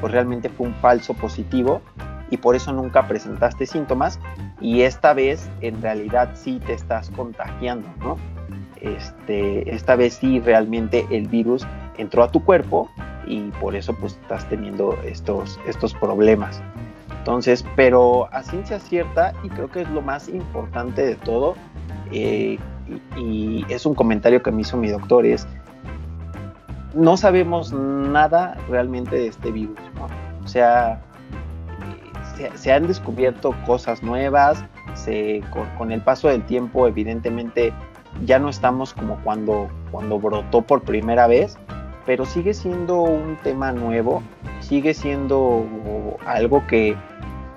[0.00, 1.82] pues realmente fue un falso positivo
[2.30, 4.20] y por eso nunca presentaste síntomas
[4.60, 8.16] y esta vez en realidad sí te estás contagiando, ¿no?
[8.80, 12.88] Este, esta vez sí realmente el virus entró a tu cuerpo
[13.26, 16.62] y por eso pues estás teniendo estos, estos problemas.
[17.18, 21.56] Entonces, pero a ciencia cierta, y creo que es lo más importante de todo,
[22.12, 22.58] eh,
[23.16, 25.46] y, es un comentario que me hizo mi doctor, es,
[26.94, 29.78] no sabemos nada realmente de este virus,
[30.44, 31.02] O sea,
[32.54, 35.42] se, han descubierto cosas nuevas, se,
[35.76, 37.72] con, el paso del tiempo evidentemente
[38.24, 41.56] ya no estamos como cuando, cuando brotó por primera vez,
[42.06, 44.22] pero sigue siendo un tema nuevo,
[44.60, 45.66] sigue siendo
[46.26, 46.96] algo que,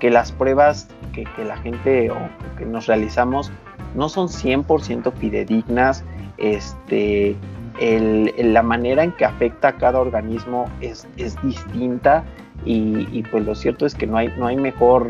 [0.02, 2.16] las pruebas que, la gente o
[2.58, 3.50] que nos realizamos
[3.94, 6.04] no son 100% fidedignas,
[6.38, 7.36] este,
[7.80, 12.24] la manera en que afecta a cada organismo es, es distinta
[12.64, 15.08] y, pues lo cierto es que no hay, no hay mejor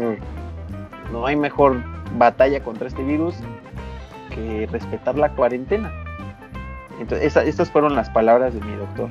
[1.12, 1.82] no hay mejor
[2.16, 3.34] batalla contra este virus
[4.34, 5.92] que respetar la cuarentena.
[6.98, 9.10] Entonces, estas fueron las palabras de mi doctor.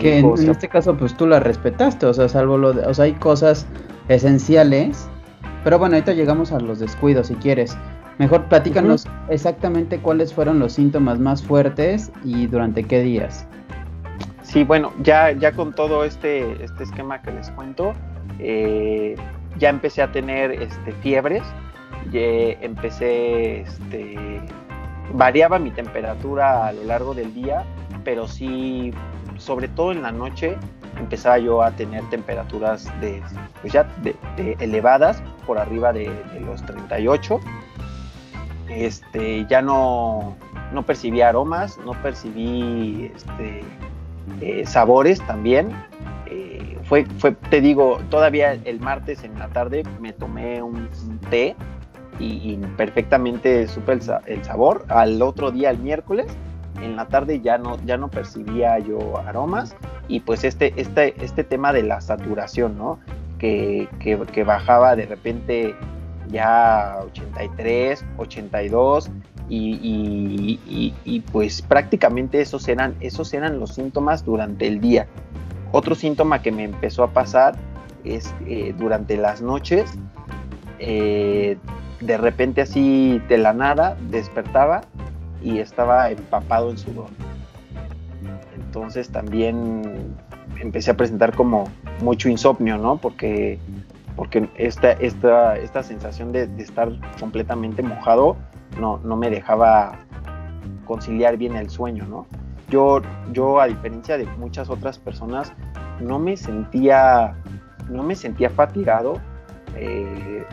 [0.00, 3.04] que en, este caso, pues tú la respetaste, o sea, salvo lo de, o sea,
[3.06, 3.66] hay cosas
[4.08, 5.08] esenciales,
[5.64, 7.76] pero bueno, ahorita llegamos a los descuidos si quieres.
[8.18, 13.46] Mejor platícanos exactamente cuáles fueron los síntomas más fuertes y durante qué días.
[14.42, 17.92] Sí, bueno, ya, ya con todo este, este esquema que les cuento,
[18.38, 19.14] eh,
[19.58, 21.42] ya empecé a tener este, fiebres,
[22.12, 24.40] empecé, este,
[25.12, 27.64] variaba mi temperatura a lo largo del día,
[28.04, 28.92] pero sí,
[29.36, 30.56] sobre todo en la noche,
[30.98, 33.22] empezaba yo a tener temperaturas de,
[33.60, 34.16] pues ya de,
[34.60, 37.40] elevadas, por arriba de, los 38.
[38.68, 40.36] Este, ya no,
[40.72, 43.64] no percibí aromas, no percibí este,
[44.40, 45.72] eh, sabores también.
[46.26, 50.88] Eh, fue, fue, te digo, todavía el martes en la tarde me tomé un,
[51.30, 51.56] té
[52.20, 54.84] y, perfectamente supe el, sabor.
[54.88, 56.26] Al otro día, el miércoles,
[56.82, 59.74] en la tarde ya no, ya no percibía yo aromas
[60.08, 62.98] y pues este, este, este tema de la saturación, ¿no?
[63.38, 65.76] Que, que bajaba de repente
[66.30, 69.10] ya 83, 82
[69.48, 75.06] y, pues prácticamente esos eran, esos eran los síntomas durante el día.
[75.72, 77.56] Otro síntoma que me empezó a pasar
[78.04, 79.92] es eh, durante las noches,
[80.78, 81.56] eh,
[82.00, 84.82] de repente así de la nada despertaba
[85.42, 87.08] y estaba empapado en sudor.
[88.54, 90.14] Entonces también
[90.60, 91.64] empecé a presentar como
[92.02, 92.96] mucho insomnio, ¿no?
[92.98, 93.58] Porque,
[94.18, 98.36] porque esta, esta, esta sensación de, estar completamente mojado
[98.80, 99.92] no, no me dejaba
[100.86, 102.26] conciliar bien el sueño, ¿no?
[102.68, 103.00] Yo,
[103.32, 105.52] yo, a diferencia de muchas otras personas,
[106.00, 107.36] no me sentía,
[107.88, 109.20] no me sentía fatigado.
[109.76, 110.44] Eh,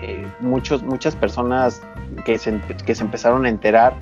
[0.00, 1.82] eh, muchos, muchas personas
[2.24, 3.94] que se, que se empezaron a enterar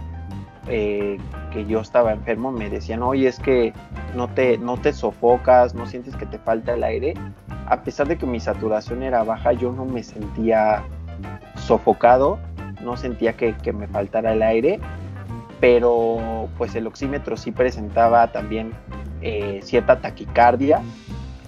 [0.69, 1.19] eh,
[1.53, 3.73] que yo estaba enfermo me decían, oye, es que
[4.15, 7.15] no te, no te sofocas, no sientes que te falta el aire.
[7.67, 10.85] A pesar de que mi saturación era baja, yo no me sentía
[11.57, 12.39] sofocado
[12.85, 14.79] no sentía que, me faltara el aire,
[15.61, 18.73] pero pues el oxímetro sí presentaba también
[19.23, 20.83] eh, cierta taquicardia,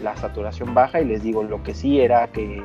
[0.03, 2.65] la saturación baja y les digo, lo que sí era que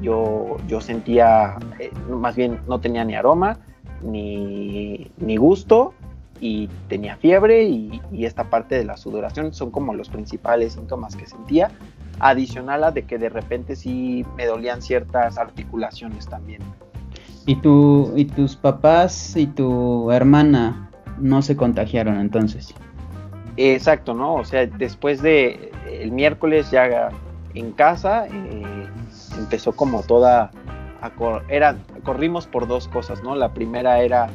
[0.00, 3.58] yo, yo sentía, eh, más bien no tenía ni aroma,
[4.02, 5.94] ni, gusto
[6.40, 11.26] y tenía fiebre y, esta parte de la sudoración son como los principales síntomas que
[11.26, 11.70] sentía,
[12.22, 16.62] adicional a de que de repente sí me dolían ciertas articulaciones también.
[17.44, 22.74] ¿Y, tu, ¿Y tus papás y tu hermana no se contagiaron entonces?
[23.56, 24.36] Exacto, ¿no?
[24.36, 27.10] O sea, después de el miércoles ya
[27.54, 28.86] en casa eh,
[29.38, 30.50] empezó como toda
[31.02, 31.10] a
[31.48, 33.34] era corrimos por dos cosas, ¿no?
[33.34, 34.30] La primera era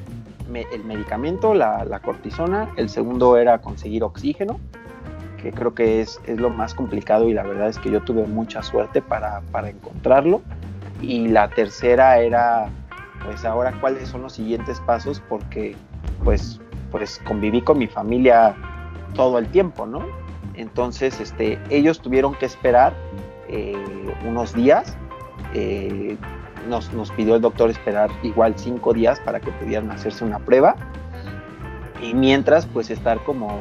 [0.53, 4.59] el medicamento, la, cortisona, el segundo era conseguir oxígeno,
[5.41, 8.25] que creo que es, es, lo más complicado y la verdad es que yo tuve
[8.25, 10.41] mucha suerte para, para encontrarlo.
[11.01, 12.69] Y la tercera era
[13.23, 15.75] pues ahora cuáles son los siguientes pasos porque
[16.23, 16.59] pues
[16.91, 18.55] pues conviví con mi familia
[19.13, 20.05] todo el tiempo, ¿no?
[20.55, 22.93] Entonces, este, ellos tuvieron que esperar
[23.47, 23.75] eh,
[24.25, 24.97] unos días.
[25.53, 26.17] Eh,
[26.67, 30.75] nos, nos, pidió el doctor esperar igual cinco días para que pudieran hacerse una prueba.
[32.01, 33.57] Y mientras, pues estar como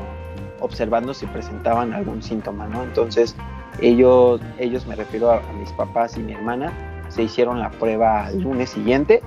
[0.61, 2.83] observando si presentaban algún síntoma, ¿no?
[2.83, 3.35] Entonces,
[3.81, 6.73] ellos, ellos me refiero a, mis papás y mi hermana,
[7.09, 9.23] se hicieron la prueba el lunes siguiente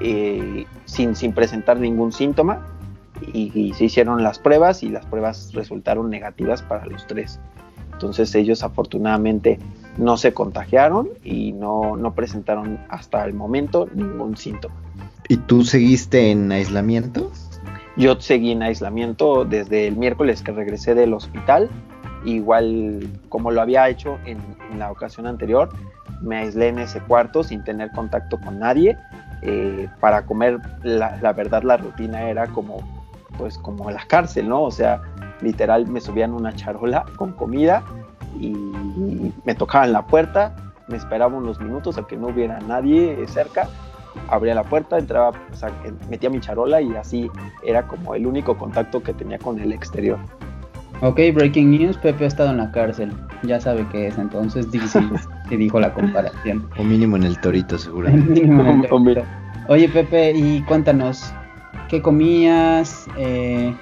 [0.00, 2.66] eh, sin, sin, presentar ningún síntoma
[3.32, 7.38] y, se hicieron las pruebas y las pruebas resultaron negativas para los tres.
[7.92, 9.58] Entonces ellos afortunadamente
[9.98, 14.74] no se contagiaron y no, no presentaron hasta el momento ningún síntoma.
[15.28, 17.30] ¿Y tú seguiste en aislamiento?
[17.96, 21.68] Yo seguí en aislamiento desde el miércoles que regresé del hospital.
[22.24, 24.38] Igual como lo había hecho en,
[24.78, 25.70] la ocasión anterior,
[26.22, 28.96] me aislé en ese cuarto sin tener contacto con nadie
[29.42, 32.78] eh, para comer, la, verdad la rutina era como,
[33.36, 34.62] pues como la cárcel, ¿no?
[34.62, 35.02] O sea,
[35.40, 37.82] literal me subían una charola con comida
[38.38, 38.52] y
[39.44, 40.54] me tocaban la puerta,
[40.88, 43.68] me esperaba unos minutos a que no hubiera nadie cerca,
[44.28, 45.70] abría la puerta, entraba, o sea,
[46.08, 47.30] metía mi charola y así
[47.64, 50.18] era como el único contacto que tenía con el exterior.
[51.02, 53.10] Ok, breaking news, Pepe ha estado en la cárcel.
[53.42, 55.00] Ya sabe qué es, entonces dice,
[55.48, 56.68] te dijo la comparación.
[56.78, 58.32] O mínimo en el torito, seguramente.
[58.42, 59.22] Mínimo en el torito.
[59.68, 61.32] Oye, Pepe, y cuéntanos,
[61.88, 63.06] ¿qué comías?
[63.16, 63.72] Eh,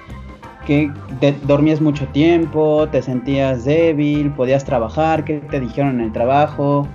[0.65, 2.87] ¿qué, te- ¿Dormías mucho tiempo?
[2.89, 4.31] ¿Te sentías débil?
[4.31, 5.25] ¿Podías trabajar?
[5.25, 6.87] ¿Qué te dijeron en el trabajo?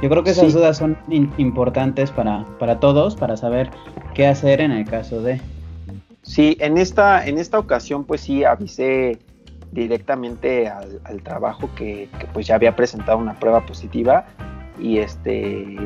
[0.00, 0.52] Yo creo que esas Sí.
[0.58, 0.96] dudas son
[1.38, 3.70] importantes para, para todos, para saber
[4.14, 5.40] qué hacer en el caso de...
[6.22, 9.18] Sí, en esta, en esta ocasión pues sí avisé
[9.72, 14.24] directamente al, al trabajo que, que, pues ya había presentado una prueba positiva
[14.78, 15.76] y este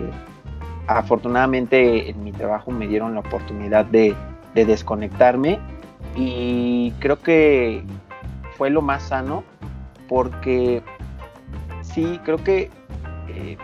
[0.87, 4.15] afortunadamente en mi trabajo me dieron la oportunidad de,
[4.55, 5.59] de desconectarme
[6.17, 7.83] y creo que
[8.59, 9.45] fue lo más sano
[10.09, 10.83] porque
[11.83, 12.71] sí creo que
[13.29, 13.57] eh,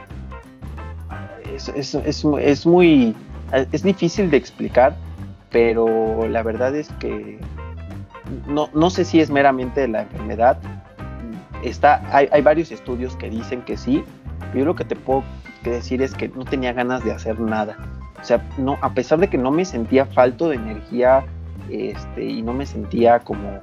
[1.55, 3.15] es, es, es, es muy
[3.73, 4.95] es difícil de explicar
[5.51, 7.39] pero la verdad es que
[8.47, 10.59] no, no sé si es meramente la enfermedad.
[11.63, 14.05] Está, hay, hay, varios estudios que dicen que sí,
[14.39, 15.25] pero yo lo que te puedo
[15.65, 17.77] decir es que no tenía ganas de hacer nada.
[18.21, 21.25] O sea, no, a pesar de que no me sentía falto de energía
[21.71, 23.61] este, y no me sentía como,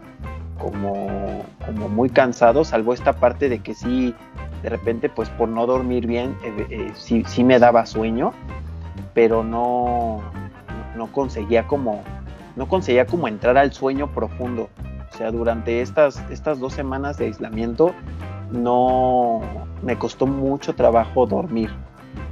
[0.58, 4.14] como, como muy cansado, salvo esta parte de que sí,
[4.64, 8.34] de repente, pues por no dormir bien, eh, eh, sí, sí me daba sueño,
[9.14, 10.22] pero no,
[10.96, 12.04] no conseguía como
[12.56, 14.70] no conseguía como entrar al sueño profundo.
[15.14, 17.94] O sea, durante estas, estas dos semanas de aislamiento
[18.52, 19.42] no
[19.82, 21.70] me costó mucho trabajo dormir,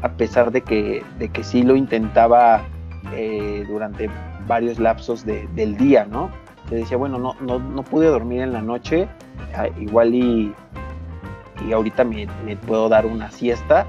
[0.01, 2.63] a pesar de que, de que sí lo intentaba
[3.13, 4.09] eh, durante
[4.47, 6.29] varios lapsos de, del día, ¿no?
[6.69, 9.07] Te decía, bueno, no, no, no pude dormir en la noche,
[9.79, 10.53] igual y,
[11.67, 12.27] y ahorita me,
[12.67, 13.85] puedo dar una siesta,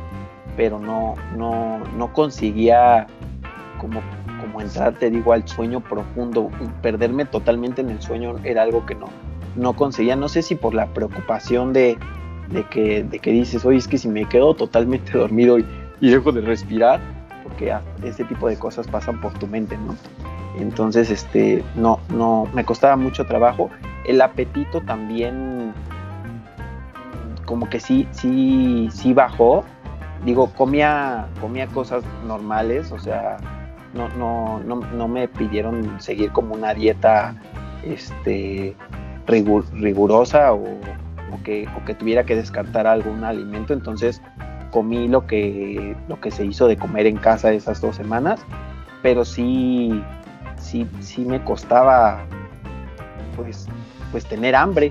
[0.57, 3.07] pero no, no, no conseguía
[3.81, 4.01] como
[4.45, 6.51] como entrar, te digo, al sueño profundo,
[6.83, 9.07] perderme totalmente en el sueño era algo que no,
[9.57, 10.17] no conseguía.
[10.17, 11.97] No sé si por la preocupación de,
[12.51, 15.67] de, que, de que dices, oye, es que si me quedo totalmente dormido y,
[16.01, 17.01] y dejo de respirar,
[17.43, 19.97] porque ese tipo de cosas pasan por tu mente, ¿no?
[20.59, 23.71] Entonces, este, no, no, me costaba mucho trabajo.
[24.05, 25.73] El apetito también,
[27.45, 29.65] como que sí, sí, sí bajó.
[30.25, 33.37] Digo, comía, comía cosas normales, o sea,
[33.93, 37.35] no, no, no, no, me pidieron seguir como una dieta
[37.85, 38.75] este,
[39.27, 43.75] rigur, rigurosa o, o, que, o, que, tuviera que descartar algún alimento.
[43.75, 44.23] Entonces
[44.71, 48.45] comí lo que, lo que se hizo de comer en casa esas dos semanas,
[49.03, 50.03] pero sí,
[50.75, 52.25] sí, sí me costaba
[53.37, 53.69] pues,
[54.11, 54.91] pues tener hambre.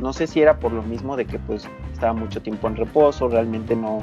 [0.00, 3.28] No sé si era por lo mismo de que pues estaba mucho tiempo en reposo,
[3.28, 4.02] realmente no,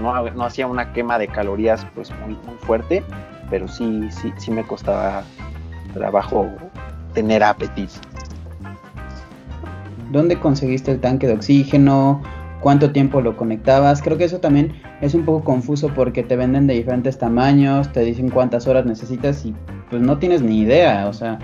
[0.00, 3.04] no, no hacía una quema de calorías pues muy, muy fuerte,
[3.48, 5.22] pero sí, sí, sí me costaba
[5.94, 6.48] trabajo
[7.14, 7.94] tener apetito.
[10.10, 12.22] ¿Dónde conseguiste el tanque de oxígeno?
[12.60, 14.02] ¿Cuánto tiempo lo conectabas?
[14.02, 18.00] Creo que eso también es un poco confuso porque te venden de diferentes tamaños, te
[18.00, 19.54] dicen cuántas horas necesitas y
[19.90, 21.38] pues no tienes ni idea, o sea,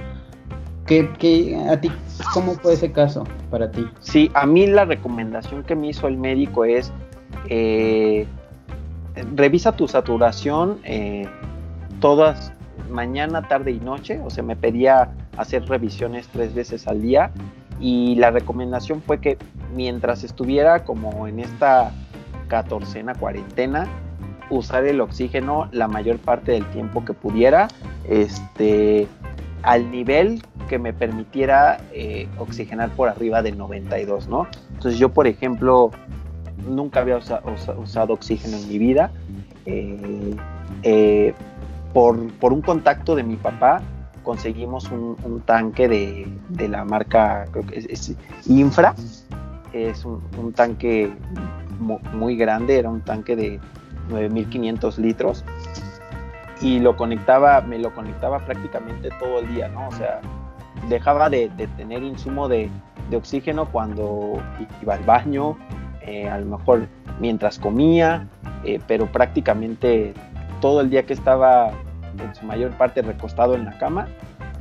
[0.86, 1.90] ¿qué, qué, a ti,
[2.32, 3.86] ¿cómo fue ese caso para ti?
[4.00, 6.92] Sí, a mí la recomendación que me hizo el médico es,
[7.48, 8.26] eh,
[9.34, 11.26] revisa tu saturación, eh,
[12.00, 12.52] todas,
[12.90, 17.30] mañana, tarde y noche, o sea, me pedía hacer revisiones tres veces al día
[17.80, 19.38] y la recomendación fue que
[19.74, 21.92] mientras estuviera como en esta
[22.48, 23.88] catorcena, cuarentena,
[24.50, 27.68] usar el oxígeno la mayor parte del tiempo que pudiera,
[28.08, 29.08] este,
[29.62, 34.46] al nivel que me permitiera eh, oxigenar por arriba del 92, ¿no?
[34.74, 35.90] Entonces yo, por ejemplo,
[36.68, 39.10] nunca había usa, usa, usado oxígeno en mi vida.
[39.66, 40.34] Eh,
[40.82, 41.34] eh,
[41.92, 43.82] por, por, un contacto de mi papá
[44.22, 48.94] conseguimos un, tanque de, de, la marca, creo que es, Infra,
[49.72, 51.12] es un, tanque
[52.12, 53.60] muy, grande, era un tanque de
[54.12, 55.44] 9500 litros
[56.60, 59.88] y lo conectaba, me lo conectaba prácticamente todo el día, ¿no?
[59.88, 60.20] O sea,
[60.88, 62.70] dejaba de, de tener insumo de,
[63.10, 64.40] de, oxígeno cuando
[64.80, 65.56] iba al baño,
[66.02, 66.86] eh, a lo mejor
[67.20, 68.28] mientras comía,
[68.64, 70.14] eh, pero prácticamente
[70.60, 71.72] todo el día que estaba
[72.18, 74.06] en su mayor parte recostado en la cama,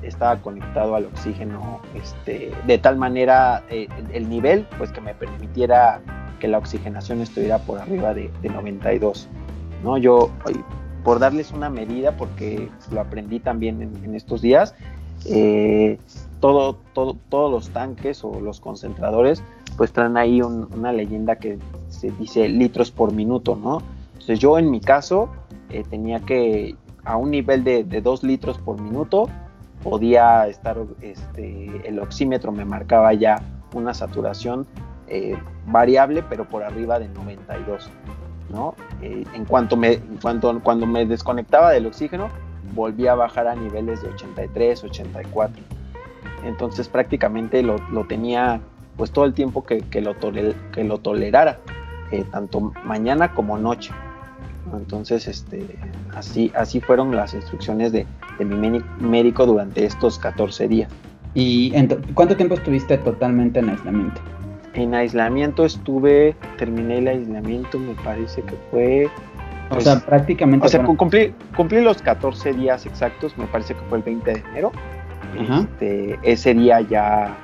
[0.01, 6.01] estaba conectado al oxígeno este, de tal manera eh, el nivel pues que me permitiera
[6.39, 9.27] que la oxigenación estuviera por arriba de, de 92
[9.83, 10.31] no yo
[11.03, 14.75] por darles una medida porque lo aprendí también en, estos días
[15.25, 15.99] eh,
[16.39, 19.43] todo, todo, todos los tanques o los concentradores
[19.77, 21.59] pues traen ahí un, una leyenda que
[21.89, 23.81] se dice litros por minuto no
[24.13, 25.29] Entonces yo en mi caso
[25.69, 29.27] eh, tenía que a un nivel de, de 2 litros por minuto
[29.83, 33.41] podía estar, este, el oxímetro me marcaba ya
[33.73, 34.67] una saturación
[35.07, 37.89] eh, variable, pero por arriba de 92.
[38.51, 38.75] ¿No?
[39.01, 42.29] Eh, en cuanto me, en cuanto, cuando me desconectaba del oxígeno,
[42.73, 45.63] volvía a bajar a niveles de 83, 84.
[46.45, 48.61] Entonces prácticamente lo, lo tenía
[48.97, 51.59] pues todo el tiempo que, que, lo, tole, que lo tolerara,
[52.11, 53.91] eh, tanto mañana como noche.
[54.73, 55.65] Entonces, este,
[56.15, 58.05] así, así fueron las instrucciones de,
[58.37, 60.91] de mi médico durante estos 14 días.
[61.33, 61.71] ¿Y
[62.13, 64.21] cuánto tiempo estuviste totalmente en aislamiento?
[64.73, 69.09] En aislamiento estuve, terminé el aislamiento, me parece que fue...
[69.69, 70.65] o sea, pues, prácticamente...
[70.65, 74.39] O sea, cumplí, cumplí, los 14 días exactos, me parece que fue el 20 de
[74.51, 74.71] enero.
[75.37, 77.35] Este, ese día ya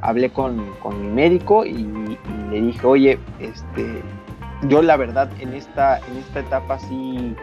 [0.00, 2.18] hablé con, con mi médico y, y,
[2.50, 4.02] le dije, oye, este,
[4.68, 7.34] yo la verdad en esta, en esta etapa sí,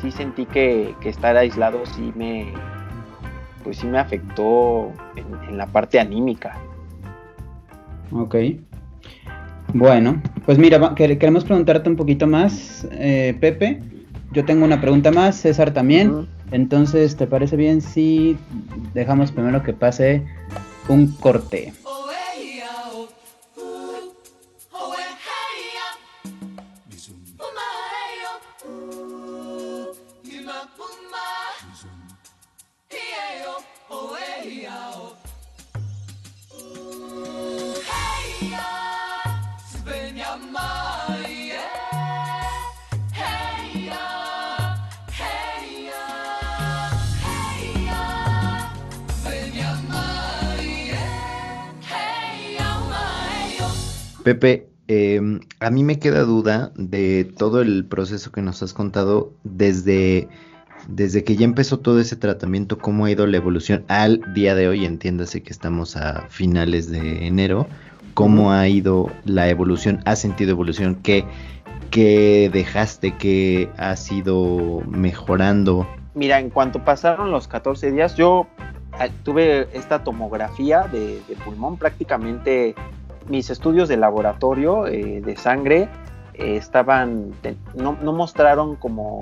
[0.00, 2.52] sí sentí que, que estar aislado sí me,
[3.62, 6.56] pues sí me afectó en, en la parte anímica.
[8.12, 8.36] Ok.
[9.74, 13.80] Bueno, pues mira, queremos preguntarte un poquito más, eh, Pepe.
[14.32, 16.10] Yo tengo una pregunta más, César también.
[16.10, 16.26] Uh -huh.
[16.50, 18.36] Entonces, ¿te parece bien si
[18.94, 20.22] dejamos primero que pase
[20.88, 21.72] un corte?
[54.28, 59.32] Pepe, eh, a mí me queda duda de todo el proceso que nos has contado
[59.42, 60.28] desde,
[60.86, 64.68] desde que ya empezó todo ese tratamiento, cómo ha ido la evolución al día de
[64.68, 67.68] hoy, entiéndase que estamos a finales de enero,
[68.12, 71.24] cómo ha ido la evolución, has sentido evolución, qué,
[71.90, 75.88] qué dejaste, qué has ido mejorando.
[76.14, 78.46] Mira, en cuanto pasaron los 14 días, yo
[79.00, 82.74] eh, tuve esta tomografía de, de pulmón prácticamente
[83.28, 85.88] mis estudios de laboratorio eh, de sangre
[86.34, 87.32] eh, estaban,
[87.74, 89.20] no, no, mostraron como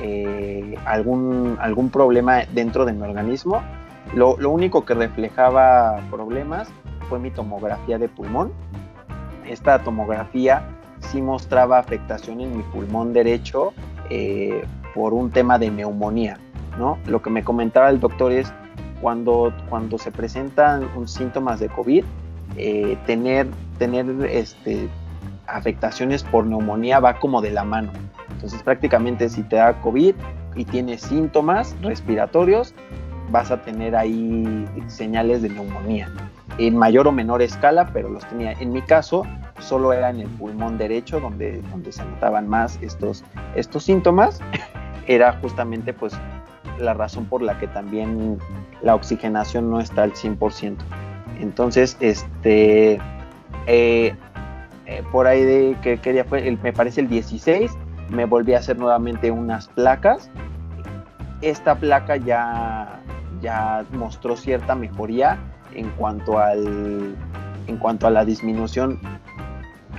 [0.00, 3.62] eh, algún, algún problema dentro de mi organismo.
[4.14, 6.68] Lo, lo, único que reflejaba problemas
[7.08, 8.52] fue mi tomografía de pulmón.
[9.46, 10.62] Esta tomografía
[11.00, 13.72] sí mostraba afectación en mi pulmón derecho
[14.94, 16.38] por un tema de neumonía.
[16.78, 16.98] ¿no?
[17.06, 18.52] Lo que me comentaba el doctor es
[19.00, 22.04] cuando, cuando se presentan síntomas de COVID,
[22.56, 23.48] eh, tener,
[23.78, 24.88] tener este,
[25.46, 27.90] afectaciones por neumonía va como de la mano.
[28.30, 30.14] Entonces prácticamente si te da COVID
[30.54, 32.74] y tienes síntomas respiratorios,
[33.30, 36.10] vas a tener ahí señales de neumonía.
[36.58, 38.52] En mayor o menor escala, pero los tenía.
[38.52, 39.26] En mi caso,
[39.58, 43.24] solo era en el pulmón derecho donde, donde se notaban más estos,
[43.54, 44.40] estos síntomas.
[45.06, 46.12] Era justamente pues
[46.78, 48.38] la razón por la que también
[48.82, 50.76] la oxigenación no está al 100%.
[51.40, 53.00] Entonces, este,
[53.66, 54.14] eh,
[54.86, 57.72] eh, por ahí de que, que día fue, el, me parece el 16,
[58.10, 60.30] me volví a hacer nuevamente unas placas.
[61.40, 63.00] Esta placa ya,
[63.40, 65.38] ya mostró cierta mejoría
[65.74, 67.16] en cuanto al,
[67.66, 69.00] en cuanto a la disminución.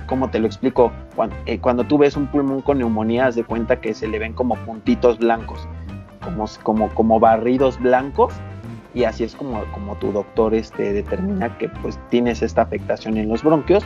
[0.06, 0.92] ¿Cómo te lo explico?
[1.16, 4.18] Cuando, eh, cuando tú ves un pulmón con neumonía, haz de cuenta que se le
[4.18, 5.66] ven como puntitos blancos,
[6.22, 8.34] como, como, como barridos blancos
[8.94, 13.28] y así es como, como tu doctor este, determina que pues tienes esta afectación en
[13.28, 13.84] los bronquios.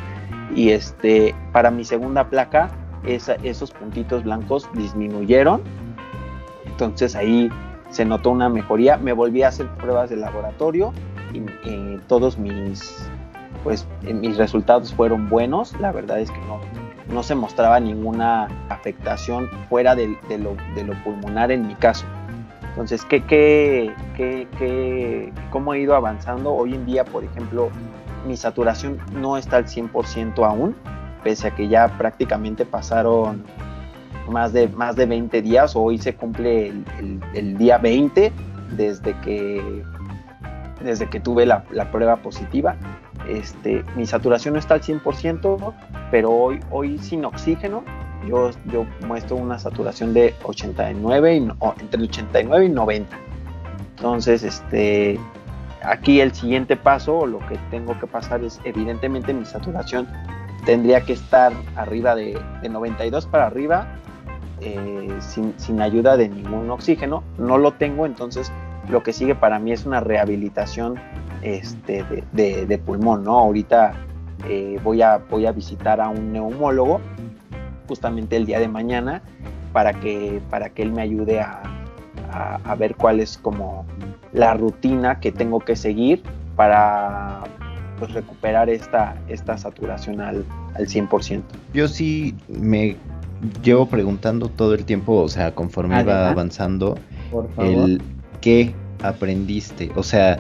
[0.55, 2.71] Y este para mi segunda placa
[3.05, 5.63] esos puntitos blancos disminuyeron.
[6.67, 7.51] Entonces ahí
[7.91, 8.99] se notó una mejoría.
[8.99, 10.93] Me volví a hacer pruebas de laboratorio
[11.33, 11.41] y,
[12.07, 13.11] todos mis
[13.65, 15.79] pues mis resultados fueron buenos.
[15.81, 16.61] La verdad es que no
[17.09, 22.05] no se mostraba ninguna afectación fuera de, de, lo, de lo pulmonar en mi caso
[22.79, 26.55] entonces, ¿qué, qué, qué, ¿cómo he ido avanzando?
[26.55, 27.71] Hoy en día, por ejemplo,
[28.25, 30.77] mi saturación no está al 100% aún,
[31.25, 33.43] pese a que ya prácticamente pasaron
[34.31, 38.33] más de, más de 20 días, hoy se cumple el, el, el día 20
[38.77, 39.83] desde que,
[40.81, 42.77] desde que tuve la, la prueba positiva.
[43.29, 45.75] Este, mi saturación no está al 100%,
[46.13, 47.83] pero hoy, hoy sin oxígeno
[48.27, 48.51] yo,
[49.07, 53.17] muestro una saturación de 89 y, o, entre 89 y 90.
[53.97, 55.19] Entonces, este,
[55.83, 60.09] aquí el siguiente paso, lo que tengo que pasar es, evidentemente, mi saturación
[60.65, 63.89] tendría que estar arriba de, de 92 para arriba
[64.61, 67.23] eh, sin, ayuda de ningún oxígeno.
[67.39, 68.51] No lo tengo, entonces
[68.89, 70.97] lo que sigue para mí es una rehabilitación
[71.43, 73.39] este, de, pulmón, ¿no?
[73.39, 73.93] Ahorita
[74.49, 77.01] eh, voy, a, voy a visitar a un neumólogo
[77.89, 79.23] justamente el día de mañana
[79.73, 81.63] para que, para que él me ayude a,
[82.65, 83.87] a, ver cuál es como
[84.33, 86.23] la rutina que tengo que seguir
[86.57, 87.41] para
[87.99, 91.43] pues, recuperar esta, esta saturación al, al 100%.
[91.73, 92.97] Yo sí me
[93.63, 96.99] llevo preguntando todo el tiempo, o sea, conforme iba avanzando,
[97.59, 98.01] el
[98.41, 100.39] qué aprendiste, o sea,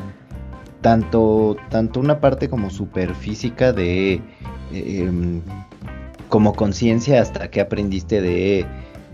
[0.80, 4.20] tanto, tanto una parte como superfísica de
[4.72, 5.42] em,
[6.28, 8.66] como conciencia hasta qué aprendiste de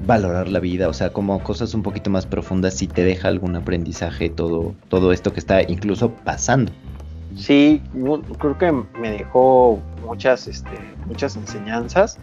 [0.07, 3.57] valorar la vida, o sea, como cosas un poquito más profundas, si te deja algún
[3.57, 6.73] aprendizaje todo, todo esto que está incluso pasando.
[7.37, 7.83] Sí,
[8.39, 10.71] creo que me dejó muchas, este,
[11.07, 12.19] muchas enseñanzas.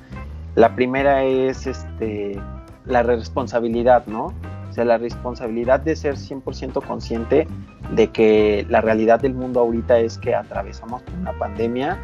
[0.55, 2.39] La primera es este,
[2.85, 4.33] la responsabilidad, ¿no?
[4.69, 7.45] O sea, la responsabilidad de ser 100% consciente
[7.93, 11.99] de que la realidad del mundo ahorita es que atravesamos una pandemia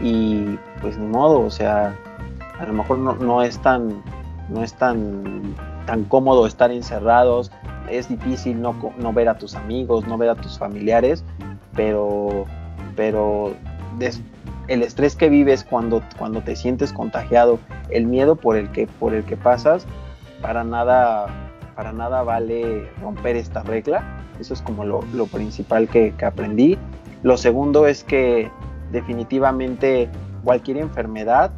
[0.00, 1.96] y pues ni modo, o sea,
[2.58, 4.02] a lo mejor no, no es tan
[4.48, 5.54] no es tan,
[5.86, 7.50] tan cómodo estar encerrados,
[7.90, 11.24] es difícil no, no ver a tus amigos, no ver a tus familiares,
[11.74, 12.44] pero,
[12.96, 13.54] pero
[14.68, 17.58] el estrés que vives cuando, cuando te sientes contagiado,
[17.90, 19.86] el miedo por el que, por el que pasas,
[20.40, 21.26] para nada,
[21.74, 24.02] para nada vale romper esta regla.
[24.40, 26.78] Eso es como lo, principal que, que, aprendí.
[27.22, 28.50] Lo segundo es que
[28.90, 30.08] definitivamente
[30.42, 31.52] cualquier enfermedad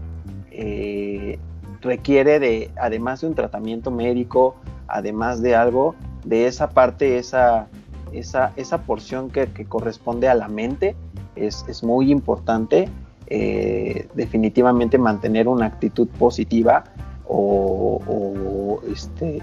[0.57, 1.39] eh,
[1.81, 4.55] requiere de, además de un tratamiento médico,
[4.87, 5.95] además de algo,
[6.25, 7.67] de esa parte, esa,
[8.13, 10.95] esa, esa porción que, corresponde a la mente,
[11.37, 12.89] es, muy importante.
[13.27, 16.85] Eh, definitivamente mantener una actitud positiva
[17.27, 19.43] o, este,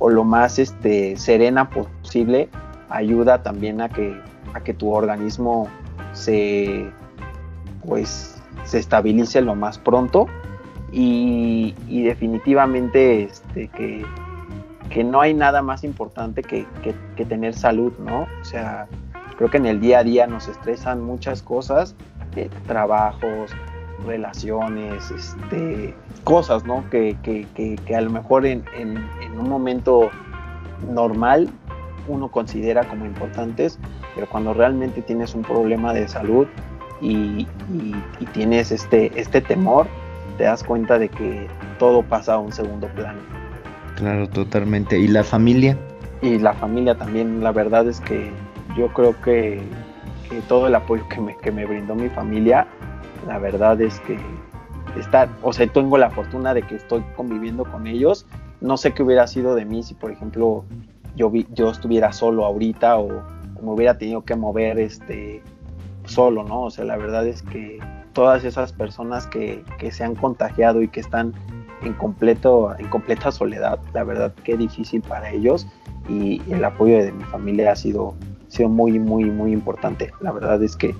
[0.00, 2.48] o lo más este, serena posible
[2.88, 4.20] ayuda también a que,
[4.52, 5.68] a que tu organismo
[6.12, 6.90] se,
[7.86, 10.26] pues, se estabilice lo más pronto
[10.92, 14.04] y, definitivamente este, que,
[14.90, 16.66] que, no hay nada más importante que,
[17.28, 18.26] tener salud, ¿no?
[18.40, 18.88] O sea,
[19.36, 21.94] creo que en el día a día nos estresan muchas cosas,
[22.36, 23.50] eh, trabajos,
[24.06, 26.84] relaciones, este, cosas, ¿no?
[26.90, 27.16] Que,
[27.94, 28.64] a lo mejor en,
[29.38, 30.10] un momento
[30.92, 31.48] normal
[32.08, 33.78] uno considera como importantes,
[34.14, 36.48] pero cuando realmente tienes un problema de salud
[37.00, 37.46] y,
[38.18, 39.86] y tienes este, este temor,
[40.40, 43.20] te das cuenta de que todo pasa a un segundo plano.
[43.96, 44.98] Claro, totalmente.
[44.98, 45.76] ¿Y la familia?
[46.22, 48.32] Y la familia también, la verdad es que
[48.74, 49.60] yo creo que,
[50.48, 52.66] todo el apoyo que me, que me brindó mi familia,
[53.26, 54.16] la verdad es que
[54.98, 58.24] está, o sea, tengo la fortuna de que estoy conviviendo con ellos.
[58.62, 60.64] No sé qué hubiera sido de mí si, por ejemplo,
[61.16, 65.42] yo, yo estuviera solo ahorita o, o me hubiera tenido que mover este
[66.06, 66.62] solo, ¿no?
[66.62, 67.78] O sea, la verdad es que
[68.12, 71.32] todas esas personas que, se han contagiado y que están
[71.82, 73.78] en, completo, en completa soledad.
[73.94, 75.66] La verdad que difícil para ellos
[76.08, 78.14] y el apoyo de mi familia ha sido,
[78.48, 80.12] sido muy, muy, muy importante.
[80.20, 80.94] La verdad es que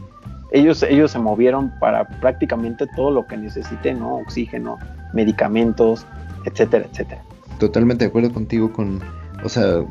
[0.52, 4.16] ellos, ellos se movieron para prácticamente todo lo que necesiten, ¿no?
[4.16, 4.78] Oxígeno,
[5.12, 6.06] medicamentos,
[6.44, 7.22] etcétera, etcétera.
[7.58, 9.00] Totalmente de acuerdo contigo con,
[9.44, 9.84] o sea,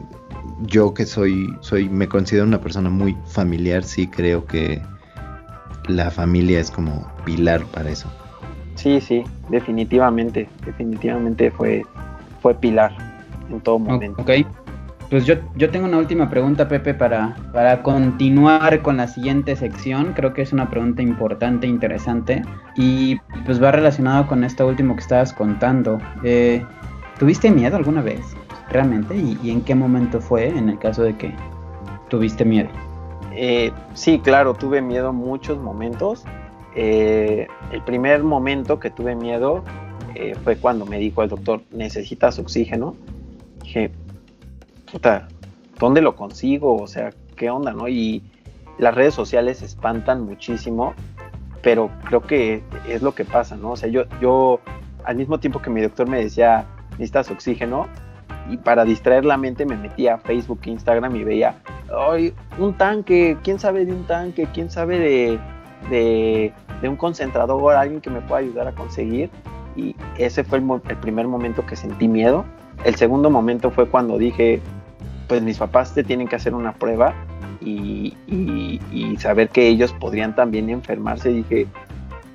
[0.64, 4.82] yo que soy, soy, me considero una persona muy familiar, sí creo que
[5.90, 8.10] la familia es como pilar para eso.
[8.76, 11.84] Sí, sí, definitivamente, definitivamente fue,
[12.42, 12.92] fue pilar
[13.52, 14.22] en todo momento.
[14.22, 14.30] Ok,
[15.10, 20.14] pues yo, yo tengo una última pregunta, Pepe, para, para continuar con la siguiente sección.
[20.14, 22.44] Creo que es una pregunta importante, interesante,
[22.76, 25.98] y pues va relacionado con esto último que estabas contando.
[26.24, 26.64] Eh,
[27.18, 28.22] ¿Tuviste miedo alguna vez,
[28.70, 29.18] realmente?
[29.18, 31.34] ¿Y en qué momento fue en el caso de que
[32.10, 32.70] tuviste miedo?
[33.42, 36.26] Eh, sí, claro, tuve miedo muchos momentos.
[36.76, 39.64] Eh, el primer momento que tuve miedo
[40.14, 42.98] eh, fue cuando me dijo el doctor, necesitas oxígeno.
[43.64, 43.92] Dije,
[44.92, 45.30] puta,
[45.80, 46.76] ¿dónde lo consigo?
[46.76, 47.88] O sea, ¿qué onda, no?
[47.88, 48.24] Y
[48.78, 50.94] las redes sociales espantan muchísimo,
[51.62, 53.72] pero creo que es lo que pasa, ¿no?
[53.72, 54.60] O sea, yo, yo
[55.06, 57.88] al mismo tiempo que mi doctor me decía, necesitas oxígeno,
[58.50, 61.56] y para distraer la mente me metía a Facebook, Instagram y veía,
[61.96, 64.48] ay, un tanque, ¿quién sabe de un tanque?
[64.54, 65.40] ¿Quién sabe de,
[66.82, 67.76] de, un concentrador?
[67.76, 69.30] Alguien que me pueda ayudar a conseguir.
[69.76, 72.44] Y ese fue el, primer momento que sentí miedo.
[72.84, 74.62] El segundo momento fue cuando dije,
[75.28, 77.14] pues mis papás te tienen que hacer una prueba
[77.62, 78.16] y,
[79.20, 81.30] saber que ellos podrían también enfermarse.
[81.30, 81.68] Dije,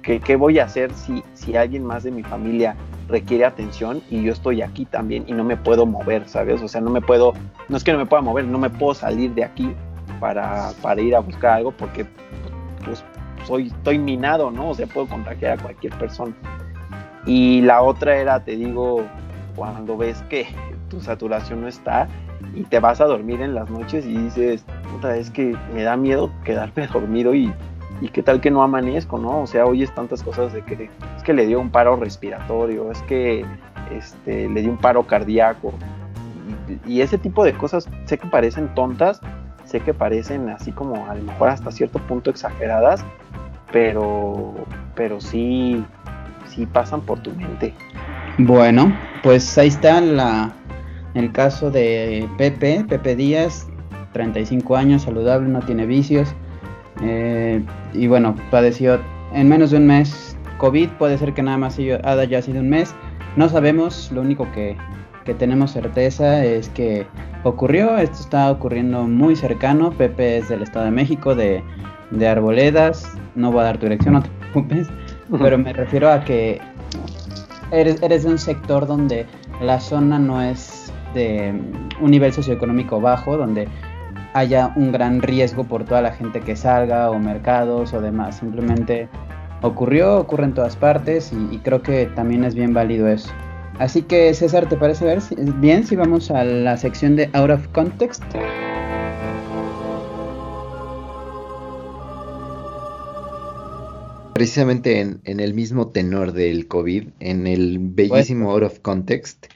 [0.02, 2.76] ¿qué, qué voy a hacer si, si alguien más de mi familia
[3.08, 6.62] requiere atención y yo estoy aquí también y no me puedo mover, ¿sabes?
[6.62, 7.34] O sea, no me puedo,
[7.68, 9.74] no es que no me pueda mover, no me puedo salir de aquí
[10.20, 12.06] para, para ir a buscar algo porque
[12.84, 13.04] pues
[13.46, 14.70] soy, estoy minado, ¿no?
[14.70, 16.34] O sea, puedo contagiar a cualquier persona.
[17.26, 19.04] Y la otra era, te digo,
[19.56, 20.46] cuando ves que
[20.88, 22.08] tu saturación no está
[22.54, 25.96] y te vas a dormir en las noches y dices, puta, es que me da
[25.96, 27.52] miedo quedarme dormido y,
[28.00, 29.42] y qué tal que no amanezco, ¿no?
[29.42, 33.00] O sea, oyes tantas cosas de que es que le dio un paro respiratorio, es
[33.02, 33.44] que
[33.90, 35.72] este, le dio un paro cardíaco.
[36.86, 39.20] Y, y ese tipo de cosas sé que parecen tontas,
[39.64, 43.04] sé que parecen así como a lo mejor hasta cierto punto exageradas,
[43.72, 44.54] pero,
[44.94, 45.84] pero sí,
[46.48, 47.74] sí pasan por tu mente.
[48.38, 50.52] Bueno, pues ahí está la,
[51.14, 53.66] el caso de Pepe, Pepe Díaz,
[54.12, 56.34] 35 años, saludable, no tiene vicios.
[57.02, 59.00] Eh, y bueno, padeció
[59.32, 62.94] en menos de un mes COVID, puede ser que nada más haya sido un mes,
[63.36, 64.76] no sabemos, lo único que,
[65.24, 67.06] que tenemos certeza es que
[67.42, 71.62] ocurrió, esto está ocurriendo muy cercano, Pepe es del Estado de México, de,
[72.10, 74.88] de Arboledas, no voy a dar tu dirección, no te preocupes,
[75.30, 76.60] pero me refiero a que
[77.72, 79.26] eres, eres de un sector donde
[79.60, 81.52] la zona no es de
[82.00, 83.68] un nivel socioeconómico bajo, donde
[84.34, 88.36] haya un gran riesgo por toda la gente que salga o mercados o demás.
[88.38, 89.08] Simplemente
[89.62, 93.30] ocurrió, ocurre en todas partes y, y creo que también es bien válido eso.
[93.78, 97.50] Así que César, ¿te parece ver si- bien si vamos a la sección de Out
[97.50, 98.22] of Context?
[104.34, 109.46] Precisamente en, en el mismo tenor del COVID, en el bellísimo Out of Context,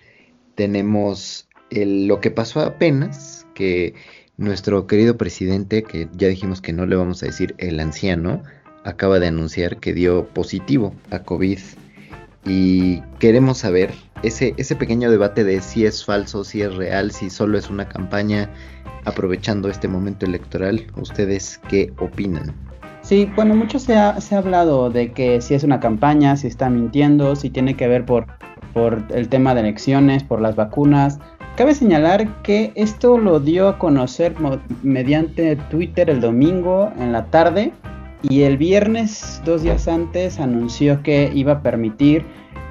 [0.55, 3.95] tenemos el- lo que pasó apenas, que
[4.39, 8.43] nuestro querido presidente, que ya dijimos que no le vamos a decir el anciano,
[8.85, 11.59] acaba de anunciar que dio positivo a COVID.
[12.47, 17.29] Y queremos saber ese, ese pequeño debate de si es falso, si es real, si
[17.29, 18.49] solo es una campaña,
[19.05, 20.87] aprovechando este momento electoral.
[20.97, 22.55] ¿Ustedes qué opinan?
[23.03, 26.47] Sí, bueno, mucho se ha, se ha hablado de que si es una campaña, si
[26.47, 28.27] está mintiendo, si tiene que ver por,
[28.73, 31.19] por el tema de elecciones, por las vacunas.
[31.59, 34.37] Cabe señalar que esto lo dio a conocer
[34.85, 37.73] mediante Twitter el domingo en la tarde
[38.23, 42.25] y el viernes, dos días antes, anunció que iba a permitir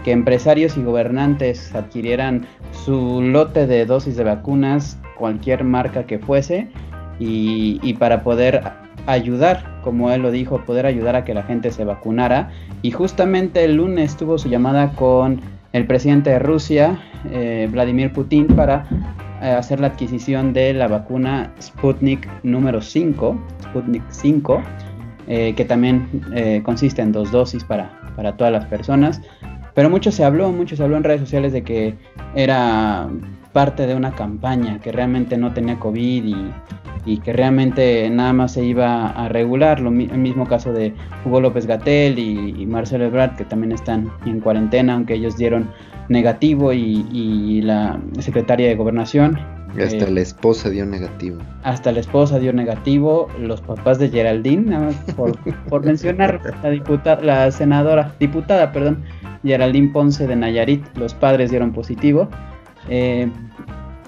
[0.06, 6.70] que empresarios y gobernantes adquirieran su lote de dosis de vacunas, cualquier marca que fuese,
[7.20, 8.72] y, y para poder
[9.06, 12.52] ayudar, como él lo dijo, poder ayudar a que la gente se vacunara.
[12.84, 15.42] Y justamente el lunes tuvo su llamada con
[15.74, 17.00] el presidente de Rusia,
[17.32, 18.86] eh, Vladimir Putin, para
[19.42, 24.62] eh, hacer la adquisición de la vacuna Sputnik número 5, Sputnik 5,
[25.28, 26.08] eh, que también
[26.64, 29.22] consiste en dos dosis para, para todas las personas.
[29.74, 31.94] Pero mucho se habló, mucho se habló en redes sociales de que
[32.34, 33.08] era
[33.54, 36.52] parte de una campaña, que realmente no tenía COVID y,
[37.08, 39.80] y que realmente nada más se iba a regular.
[39.80, 40.94] Lo, el mismo caso de
[41.26, 45.70] Hugo López Gatel y, y Marcelo Ebrard, que también están en cuarentena, aunque ellos dieron
[46.10, 49.40] negativo, y, y la secretaria de Gobernación.
[49.82, 51.40] Hasta eh, la esposa dio negativo.
[51.64, 55.38] hasta la esposa dio negativo, los papás de Geraldine, nada más por,
[55.70, 59.04] por mencionar la diputada, la senadora, diputada, perdón,
[59.44, 62.28] Geraldine Ponce de Nayarit, los padres dieron positivo.
[62.90, 63.30] Eh,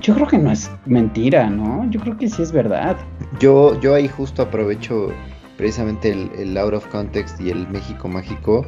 [0.01, 1.89] yo creo que no es mentira, ¿no?
[1.89, 2.97] Yo creo que sí es verdad.
[3.39, 5.11] Yo, yo ahí justo aprovecho
[5.57, 8.65] precisamente el, el out of context y el México mágico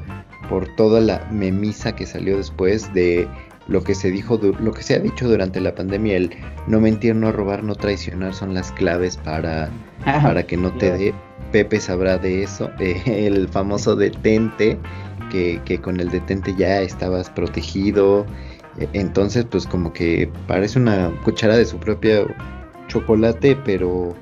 [0.50, 3.28] por toda la memisa que salió después de
[3.68, 6.32] lo que se dijo, lo que se ha dicho durante la pandemia, el
[6.68, 9.70] no mentir, no robar, no traicionar son las claves para,
[10.04, 11.14] para que no te dé.
[11.52, 14.78] Pepe sabrá de eso, eh, el famoso detente,
[15.30, 18.26] que, que con el detente ya estabas protegido.
[18.94, 22.22] Entonces, pues como que parece una cuchara de su propia
[22.88, 24.14] chocolate, pero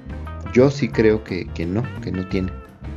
[0.54, 2.52] yo sí creo que, que no, que no tiene.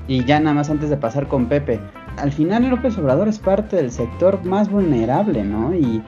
[0.09, 1.79] Y ya nada más antes de pasar con Pepe,
[2.17, 5.75] al final López Obrador es parte del sector más vulnerable, ¿no?
[5.75, 6.03] Y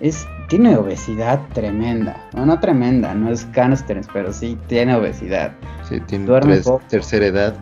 [0.00, 5.52] es tiene obesidad tremenda, no, no tremenda, no es cáncer, pero sí tiene obesidad.
[5.88, 7.54] Sí, tiene tres- tercera edad.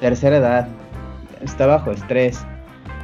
[0.00, 0.68] tercera edad,
[1.42, 2.38] está bajo estrés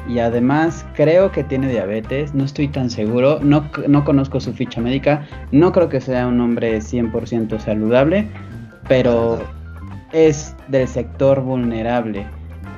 [0.09, 4.81] y además creo que tiene diabetes, no estoy tan seguro, no, no conozco su ficha
[4.81, 8.29] médica, no creo que sea un hombre 100% saludable,
[8.89, 9.39] pero
[10.13, 12.27] es del sector vulnerable.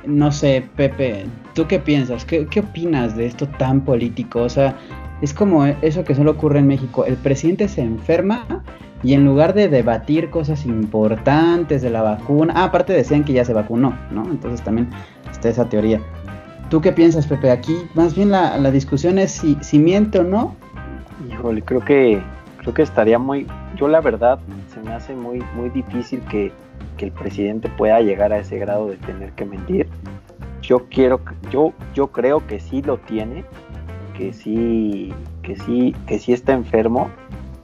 [0.07, 2.25] No sé, Pepe, ¿tú qué piensas?
[2.25, 4.43] ¿Qué, qué opinas de esto tan político?
[4.43, 4.77] O sea,
[5.21, 8.63] es como eso que solo ocurre en México, el presidente se enferma
[9.03, 13.45] y en lugar de debatir cosas importantes de la vacuna, ah, aparte decían que ya
[13.45, 14.25] se vacunó, ¿no?
[14.31, 14.89] Entonces también
[15.31, 16.01] está esa teoría.
[16.71, 17.51] ¿Tú qué piensas, Pepe?
[17.51, 20.57] Aquí más bien la, la discusión es si, si miente o no.
[21.31, 22.21] Híjole, creo que
[22.59, 23.47] creo que estaría muy,
[23.77, 24.41] yo la verdad
[24.75, 26.51] se me hace muy muy difícil que,
[26.97, 29.89] que el presidente pueda llegar a ese grado de tener que mentir.
[30.63, 31.21] Yo quiero,
[31.53, 33.45] yo yo creo que sí lo tiene,
[34.19, 35.13] que sí
[35.43, 37.11] que sí que sí está enfermo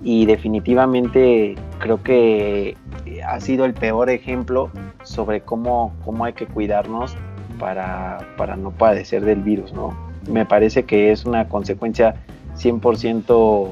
[0.00, 2.76] y definitivamente creo que
[3.26, 4.70] ha sido el peor ejemplo
[5.02, 7.16] sobre cómo, cómo hay que cuidarnos
[7.52, 9.96] para, para no padecer del virus, ¿no?
[10.28, 12.14] Me parece que es una consecuencia
[12.56, 13.68] 100%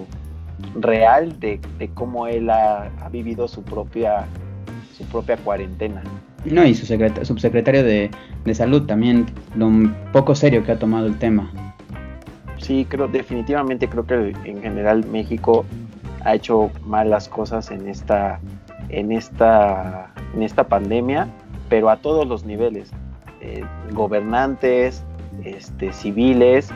[0.75, 4.27] real de, de, cómo él ha, ha, vivido su propia,
[4.97, 6.03] su propia cuarentena.
[6.45, 8.11] No, y su subsecretario de,
[8.45, 9.27] de, salud también,
[9.57, 9.71] lo
[10.13, 11.51] poco serio que ha tomado el tema.
[12.59, 15.65] Sí, creo, definitivamente creo que en general México
[16.25, 18.41] ha hecho malas cosas en esta,
[18.89, 21.29] en esta, en esta pandemia,
[21.69, 22.91] pero a todos los niveles,
[23.41, 25.05] eh, gobernantes,
[25.45, 26.71] este, civiles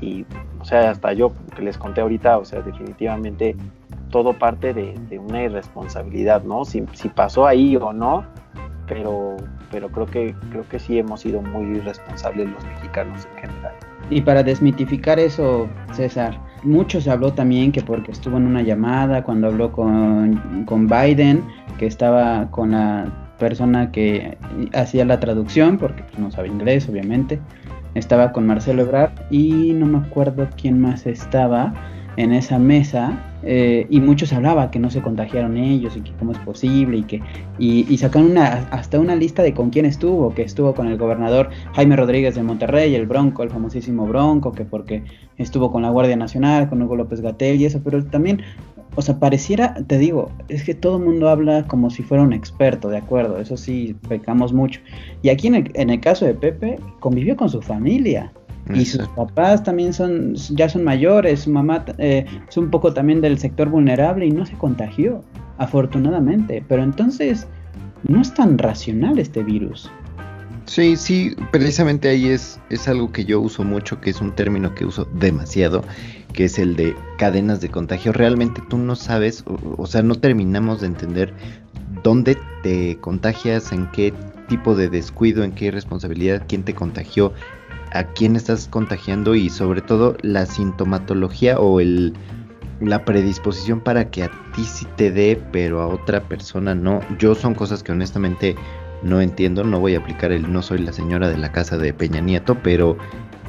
[0.00, 0.24] y,
[0.60, 3.56] o sea, hasta yo que les conté ahorita, o sea, definitivamente
[4.10, 6.64] todo parte de, de una irresponsabilidad, ¿no?
[6.64, 8.24] Si, si, pasó ahí o no,
[8.86, 9.36] pero,
[9.70, 13.72] pero creo que creo que sí hemos sido muy irresponsables los mexicanos en general.
[14.10, 19.24] Y para desmitificar eso, César, mucho se habló también que porque estuvo en una llamada
[19.24, 21.42] cuando habló con, con Biden,
[21.78, 24.36] que estaba con la persona que
[24.72, 27.40] hacía la traducción, porque pues, no sabe inglés, obviamente.
[27.94, 31.72] Estaba con Marcelo Ebrard y no me acuerdo quién más estaba
[32.16, 36.32] en esa mesa eh, y muchos hablaba que no se contagiaron ellos y que cómo
[36.32, 37.20] es posible y que
[37.58, 40.96] y, y, sacaron una hasta una lista de con quién estuvo que estuvo con el
[40.96, 45.02] gobernador Jaime Rodríguez de Monterrey el Bronco el famosísimo Bronco que porque
[45.36, 48.42] estuvo con la Guardia Nacional con Hugo López Gatel y eso pero también
[48.96, 52.32] o sea pareciera te digo es que todo el mundo habla como si fuera un
[52.32, 54.80] experto de acuerdo eso sí pecamos mucho
[55.22, 58.32] y aquí en el, en el caso de Pepe convivió con su familia
[58.72, 63.20] y sus papás también son, ya son mayores, su mamá eh, es un poco también
[63.20, 65.22] del sector vulnerable y no se contagió,
[65.58, 66.64] afortunadamente.
[66.66, 67.46] Pero entonces,
[68.04, 69.90] no es tan racional este virus.
[70.66, 74.74] Sí, sí, precisamente ahí es, es algo que yo uso mucho, que es un término
[74.74, 75.84] que uso demasiado,
[76.32, 78.12] que es el de cadenas de contagio.
[78.12, 81.34] Realmente tú no sabes, o, sea, no terminamos de entender
[82.02, 84.14] dónde te contagias, en qué
[84.48, 87.34] tipo de descuido, en qué responsabilidad, quién te contagió,
[87.92, 92.14] a quién estás contagiando y sobre todo la sintomatología o el
[92.80, 97.00] la predisposición para que a ti sí te dé, pero a otra persona no.
[97.18, 98.56] Yo son cosas que honestamente
[99.04, 101.92] no entiendo, no voy a aplicar el no soy la señora de la casa de
[101.92, 102.96] Peña Nieto, pero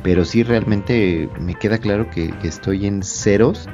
[0.03, 3.67] pero sí realmente me queda claro que, que estoy en ceros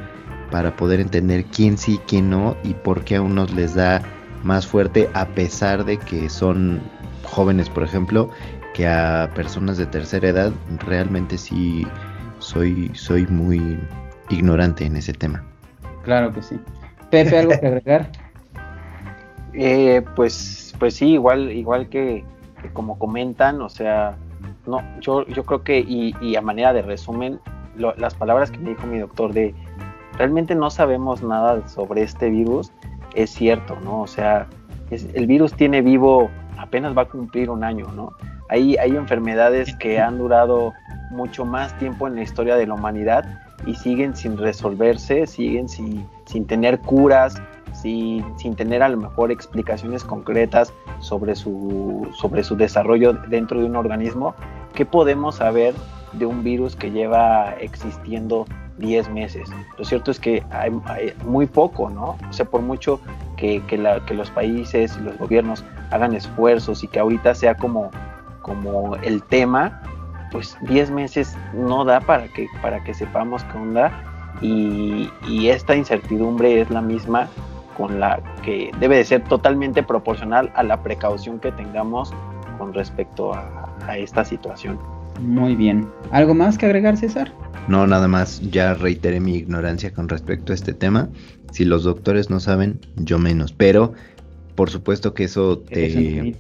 [0.50, 4.02] para poder entender quién sí, quién no y por qué a unos les da
[4.44, 6.82] más fuerte a pesar de que son
[7.24, 8.30] jóvenes, por ejemplo,
[8.74, 10.52] que a personas de tercera edad
[10.86, 11.86] realmente sí
[12.40, 13.80] soy, soy muy
[14.30, 15.44] ignorante en ese tema.
[16.04, 16.60] Claro que sí.
[17.10, 18.12] Pepe, ¿algo que agregar?
[19.54, 22.26] eh, pues, pues sí, igual, igual que,
[22.60, 24.18] que, como comentan, o sea,
[24.66, 27.40] no, yo, yo creo que, y, y a manera de resumen,
[27.76, 29.54] lo, las palabras que me dijo mi doctor de
[30.18, 32.72] realmente no sabemos nada sobre este virus,
[33.14, 34.02] es cierto, ¿no?
[34.02, 34.48] O sea,
[34.90, 38.14] es, el virus tiene vivo, apenas va a cumplir un año, ¿no?
[38.50, 40.74] Hay, hay enfermedades que han durado
[41.12, 43.24] mucho más tiempo en la historia de la humanidad
[43.68, 47.40] y siguen sin resolverse, siguen sin, sin tener curas,
[47.82, 53.66] sin, sin, tener a lo mejor explicaciones concretas sobre su, sobre su desarrollo dentro de
[53.66, 54.36] un organismo.
[54.74, 55.74] ¿Qué podemos saber
[56.14, 58.46] de un virus que lleva existiendo
[58.78, 59.50] 10 meses?
[59.78, 60.72] Lo cierto es que hay,
[61.26, 62.18] muy poco, ¿no?
[62.30, 63.00] O sea, por mucho
[63.38, 67.92] que, que, los países y los gobiernos hagan esfuerzos y que ahorita sea como
[68.42, 69.82] como el tema,
[70.32, 73.92] pues 10 meses no da para que, para que sepamos qué onda
[74.42, 75.10] y,
[75.50, 77.28] esta incertidumbre es la misma
[77.78, 82.14] con la que debe de ser totalmente proporcional a la precaución que tengamos
[82.58, 84.80] con respecto a, a esta situación.
[85.20, 85.88] Muy bien.
[86.12, 87.32] ¿Algo más que agregar, César?
[87.68, 88.42] No, nada más.
[88.50, 91.10] Ya reiteré mi ignorancia con respecto a este tema.
[91.52, 93.52] Si los doctores no saben, yo menos.
[93.52, 93.94] Pero,
[94.56, 96.36] por supuesto que eso te,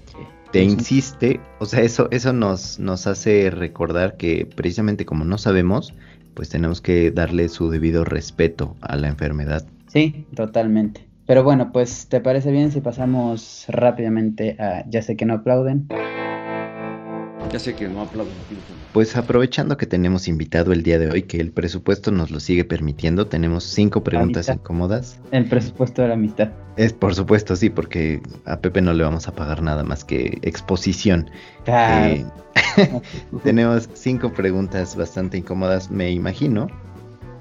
[0.52, 5.94] te insiste, o sea, eso, eso nos, nos hace recordar que precisamente como no sabemos,
[6.34, 9.66] pues tenemos que darle su debido respeto a la enfermedad.
[9.88, 11.08] Sí, totalmente.
[11.32, 15.88] Pero bueno, pues ¿te parece bien si pasamos rápidamente a Ya sé que no aplauden?
[17.50, 18.34] Ya sé que no aplauden.
[18.92, 22.66] Pues aprovechando que tenemos invitado el día de hoy, que el presupuesto nos lo sigue
[22.66, 25.22] permitiendo, tenemos cinco preguntas incómodas.
[25.32, 26.50] El presupuesto de la amistad.
[26.76, 30.38] Es por supuesto, sí, porque a Pepe no le vamos a pagar nada más que
[30.42, 31.30] exposición.
[31.64, 32.14] Claro.
[32.14, 32.26] Eh,
[33.46, 36.68] tenemos cinco preguntas bastante incómodas, me imagino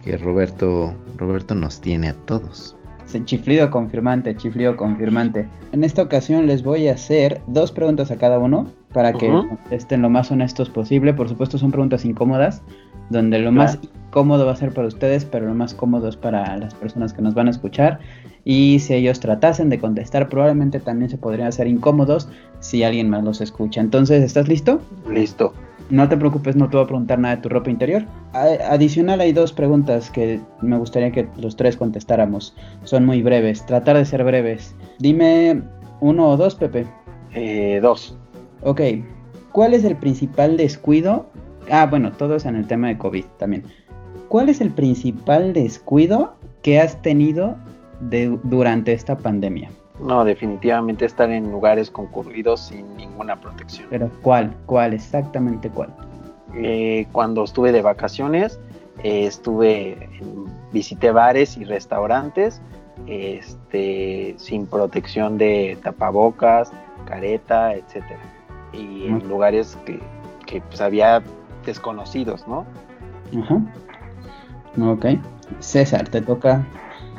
[0.04, 2.76] que Roberto, Roberto nos tiene a todos.
[3.24, 5.48] Chiflido confirmante, chiflido confirmante.
[5.72, 9.30] En esta ocasión les voy a hacer dos preguntas a cada uno para que
[9.70, 11.14] estén lo más honestos posible.
[11.14, 12.62] Por supuesto son preguntas incómodas,
[13.08, 16.56] donde lo más incómodo va a ser para ustedes, pero lo más cómodo es para
[16.56, 18.00] las personas que nos van a escuchar.
[18.44, 22.28] Y si ellos tratasen de contestar, probablemente también se podrían hacer incómodos
[22.60, 23.80] si alguien más los escucha.
[23.80, 24.80] Entonces, ¿estás listo?
[25.08, 25.52] Listo.
[25.90, 28.04] No te preocupes, no te voy a preguntar nada de tu ropa interior.
[28.32, 32.54] adicional hay dos preguntas que me gustaría que los tres contestáramos.
[32.84, 34.76] Son muy breves, tratar de ser breves.
[35.00, 35.62] Dime
[36.00, 36.86] uno o dos, Pepe.
[37.34, 38.16] Eh, dos.
[38.62, 38.80] Ok.
[39.50, 41.26] ¿Cuál es el principal descuido?
[41.70, 43.64] Ah, bueno, todo es en el tema de COVID también.
[44.28, 47.56] ¿Cuál es el principal descuido que has tenido
[48.44, 49.70] durante esta pandemia?
[50.02, 53.86] No, definitivamente estar en lugares concurridos sin ninguna protección.
[53.90, 54.54] ¿Pero cuál?
[54.66, 54.94] ¿Cuál?
[54.94, 55.94] Exactamente cuál?
[56.54, 58.58] Eh, cuando estuve de vacaciones,
[59.02, 60.08] eh, estuve,
[60.72, 62.60] visité bares y restaurantes
[63.06, 66.72] este, sin protección de tapabocas,
[67.06, 68.20] careta, etcétera.
[68.72, 70.00] Y en lugares que,
[70.46, 71.22] que pues, había
[71.64, 72.64] desconocidos, ¿no?
[73.42, 73.60] Ajá.
[74.80, 75.06] Ok.
[75.58, 76.64] César, te toca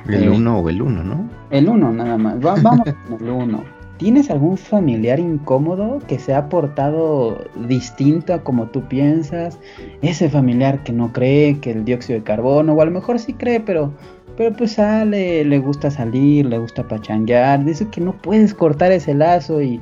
[0.07, 1.29] el 1 o el 1, ¿no?
[1.49, 2.39] El 1 nada más.
[2.39, 2.63] vamos
[3.09, 3.63] con el 1.
[3.97, 9.59] ¿Tienes algún familiar incómodo que se ha portado distinto a como tú piensas?
[10.01, 13.33] Ese familiar que no cree que el dióxido de carbono, o a lo mejor sí
[13.33, 13.93] cree, pero,
[14.37, 19.13] pero pues sale, le gusta salir, le gusta pachanguear, dice que no puedes cortar ese
[19.13, 19.79] lazo y,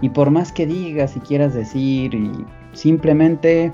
[0.00, 2.32] y por más que digas y quieras decir, y
[2.72, 3.70] simplemente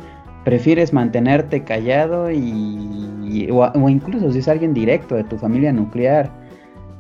[0.47, 6.31] prefieres mantenerte callado y, o, incluso si es alguien directo de tu familia nuclear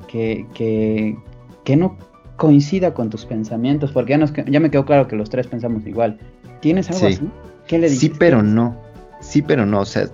[0.09, 1.97] que, que, no
[2.34, 6.18] coincida con tus pensamientos, porque ya, ya, me quedó claro que los tres pensamos igual.
[6.59, 7.20] ¿Tienes algo así?
[7.68, 8.01] ¿Qué le dices?
[8.01, 8.76] Sí, pero no.
[9.20, 9.78] Sí, pero no.
[9.78, 10.09] O sea,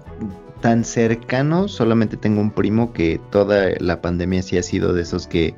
[0.62, 5.26] tan cercano, solamente tengo un primo que toda la pandemia sí ha sido de esos
[5.26, 5.54] que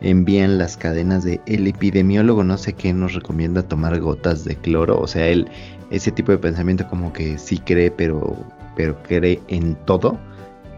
[0.00, 4.98] envían las cadenas de el epidemiólogo no sé qué nos recomienda tomar gotas de cloro,
[4.98, 5.48] o sea, él
[5.90, 8.36] ese tipo de pensamiento como que sí cree, pero,
[8.74, 10.18] pero cree en todo,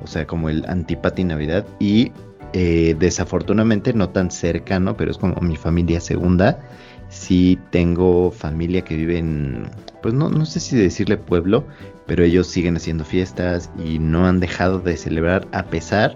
[0.03, 2.13] o sea, como el antipati Navidad, y
[2.53, 6.59] eh, desafortunadamente no tan cercano, pero es como mi familia segunda,
[7.09, 9.69] sí tengo familia que vive en,
[10.03, 11.65] pues no, no sé si decirle pueblo,
[12.07, 16.15] pero ellos siguen haciendo fiestas y no han dejado de celebrar a pesar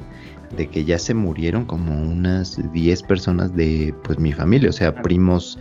[0.56, 4.94] de que ya se murieron como unas 10 personas de pues mi familia, o sea,
[4.94, 5.58] primos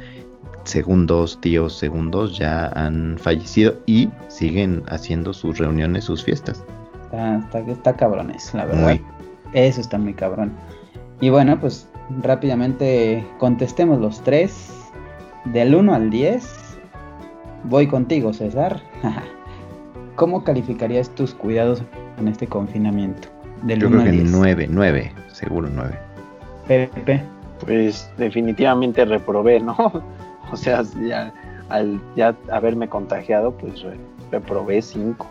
[0.64, 6.64] segundos, tíos segundos ya han fallecido y siguen haciendo sus reuniones, sus fiestas.
[7.06, 9.00] Está, está, cabrones, la verdad.
[9.54, 10.54] Eso está muy cabrón.
[11.20, 11.88] Y bueno, pues
[12.22, 14.81] rápidamente contestemos los tres.
[15.46, 16.78] Del 1 al 10.
[17.64, 18.82] Voy contigo, César.
[20.16, 21.84] ¿Cómo calificarías tus cuidados
[22.20, 23.28] en este confinamiento?
[23.64, 25.98] Del Yo creo que 9, 9, seguro 9.
[26.68, 27.24] Pepe.
[27.66, 29.76] Pues definitivamente reprobé, ¿no?
[30.52, 31.34] O sea, ya,
[31.70, 33.86] al ya haberme contagiado, pues
[34.32, 35.26] reprobé 5.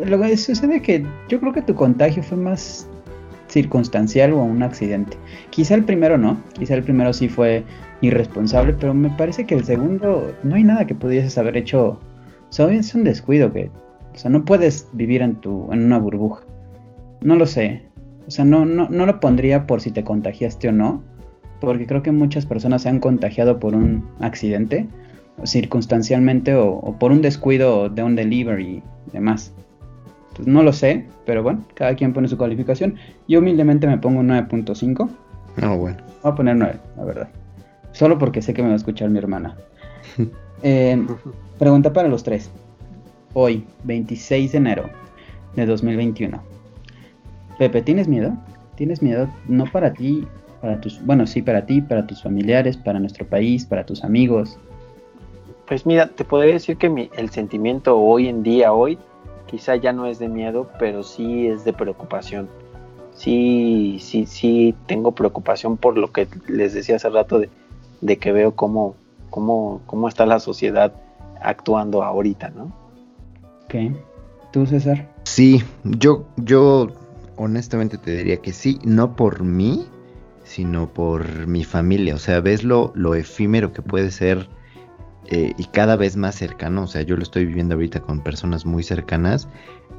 [0.00, 2.86] Lo que sucede es que yo creo que tu contagio fue más
[3.48, 5.16] circunstancial o un accidente.
[5.50, 7.64] Quizá el primero no, quizá el primero sí fue
[8.00, 11.98] irresponsable, pero me parece que el segundo no hay nada que pudieses haber hecho.
[12.48, 13.70] O sea, es un descuido que,
[14.14, 16.42] o sea, no puedes vivir en tu en una burbuja.
[17.20, 17.82] No lo sé.
[18.26, 21.02] O sea, no, no, no lo pondría por si te contagiaste o no,
[21.60, 24.86] porque creo que muchas personas se han contagiado por un accidente,
[25.44, 29.52] circunstancialmente o, por un descuido de un delivery y demás.
[30.46, 32.96] no lo sé, pero bueno, cada quien pone su calificación.
[33.28, 35.08] Yo humildemente me pongo un 9.5.
[35.60, 35.98] No, bueno.
[36.22, 37.28] Voy a poner 9, la verdad.
[38.00, 39.56] Solo porque sé que me va a escuchar mi hermana.
[40.62, 41.06] Eh,
[41.58, 42.50] pregunta para los tres.
[43.32, 44.90] Hoy, 26 de enero
[45.56, 46.38] de 2021.
[47.58, 48.36] Pepe, ¿tienes miedo?
[48.74, 50.28] ¿Tienes miedo no para ti
[50.60, 54.58] para tus, bueno, sí, para ti, para tus familiares, para nuestro país, para tus amigos?
[55.66, 58.98] Pues mira, te podría decir que mi, el sentimiento hoy en día, hoy,
[59.46, 62.50] quizá ya no es de miedo, pero sí es de preocupación.
[63.14, 67.48] Sí, sí, sí, tengo preocupación por lo que les decía hace rato de,
[68.00, 68.94] de que veo cómo,
[69.30, 70.92] cómo, cómo está la sociedad
[71.40, 72.72] actuando ahorita, ¿no?
[73.64, 73.96] Ok.
[74.52, 75.08] ¿Tú, César?
[75.24, 76.88] Sí, yo, yo
[77.36, 79.86] honestamente te diría que sí, no por mí,
[80.44, 82.14] sino por mi familia.
[82.14, 84.48] O sea, ves lo, lo efímero que puede ser
[85.30, 86.82] eh, y cada vez más cercano.
[86.82, 89.48] O sea, yo lo estoy viviendo ahorita con personas muy cercanas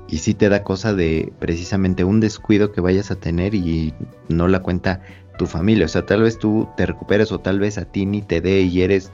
[0.07, 3.93] y sí te da cosa de precisamente un descuido que vayas a tener y
[4.29, 5.01] no la cuenta
[5.37, 5.85] tu familia.
[5.85, 8.61] O sea, tal vez tú te recuperes o tal vez a ti ni te dé
[8.61, 9.11] y eres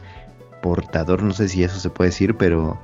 [0.61, 2.77] portador, no sé si eso se puede decir, pero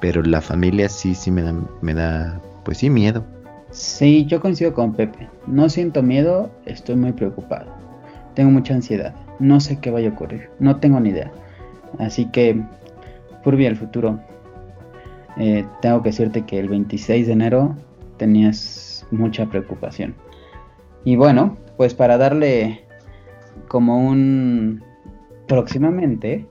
[0.00, 3.24] pero la familia sí, sí me da, me da, pues sí, miedo.
[3.70, 5.28] Sí, yo coincido con Pepe.
[5.46, 7.70] No siento miedo, estoy muy preocupado.
[8.34, 9.14] Tengo mucha ansiedad.
[9.38, 10.48] No sé qué vaya a ocurrir.
[10.58, 11.30] No tengo ni idea.
[11.98, 12.62] Así que,
[13.42, 14.20] Furby, el futuro.
[15.36, 17.76] Eh, tengo que decirte que el 26 de enero
[18.16, 20.14] tenías mucha preocupación.
[21.04, 22.84] Y bueno, pues para darle
[23.68, 24.82] como un
[25.46, 26.46] próximamente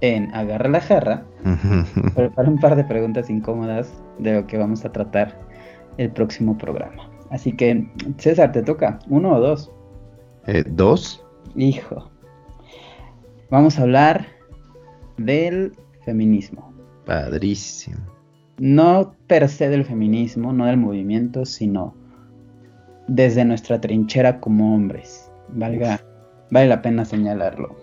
[0.00, 1.24] en Agarra la jarra,
[2.14, 5.38] prepara un par de preguntas incómodas de lo que vamos a tratar
[5.98, 7.10] el próximo programa.
[7.30, 9.70] Así que, César, te toca, uno o dos.
[10.46, 11.24] Eh, ¿Dos?
[11.56, 12.10] Hijo.
[13.50, 14.26] Vamos a hablar
[15.16, 15.72] del
[16.04, 16.72] feminismo.
[17.06, 17.98] Padrísimo.
[18.58, 21.94] No per se del feminismo, no del movimiento, sino
[23.08, 25.30] desde nuestra trinchera como hombres.
[25.48, 26.00] Valga,
[26.50, 27.74] vale la pena señalarlo.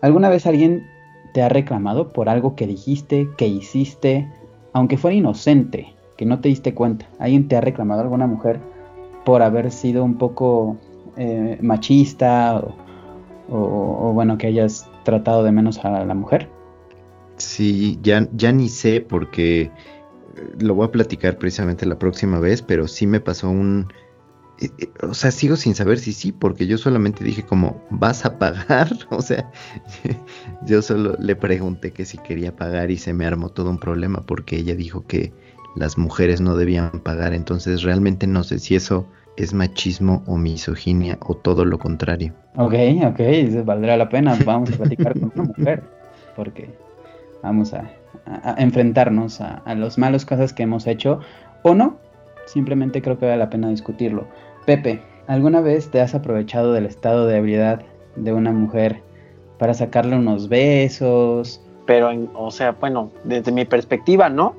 [0.00, 0.82] ¿Alguna vez alguien
[1.34, 4.30] te ha reclamado por algo que dijiste, que hiciste,
[4.72, 7.06] aunque fuera inocente, que no te diste cuenta?
[7.18, 8.60] ¿Alguien te ha reclamado alguna mujer
[9.24, 10.76] por haber sido un poco
[11.16, 12.62] eh, machista
[13.50, 16.50] o, bueno, que hayas tratado de menos a la mujer?
[17.38, 19.70] Sí, ya, ya ni sé porque eh,
[20.60, 23.88] lo voy a platicar precisamente la próxima vez, pero sí me pasó un
[24.60, 28.26] eh, eh, o sea, sigo sin saber si sí, porque yo solamente dije como, ¿vas
[28.26, 28.90] a pagar?
[29.10, 29.50] O sea,
[30.66, 34.20] yo solo le pregunté que si quería pagar y se me armó todo un problema
[34.26, 35.32] porque ella dijo que
[35.74, 39.06] las mujeres no debían pagar, entonces realmente no sé si eso
[39.42, 42.32] es machismo o misoginia o todo lo contrario.
[42.56, 42.74] Ok,
[43.06, 43.20] ok,
[43.64, 45.82] valdrá la pena, vamos a platicar con una mujer,
[46.36, 46.68] porque
[47.42, 47.90] vamos a,
[48.58, 51.20] enfrentarnos a, a los malos cosas que hemos hecho
[51.62, 51.98] o no,
[52.46, 54.26] simplemente creo que vale la pena discutirlo.
[54.66, 57.82] Pepe, ¿alguna vez te has aprovechado del estado de ebriedad
[58.16, 59.02] de una mujer
[59.58, 61.60] para sacarle unos besos?
[61.86, 64.54] Pero, o sea, bueno, desde mi perspectiva, ¿no?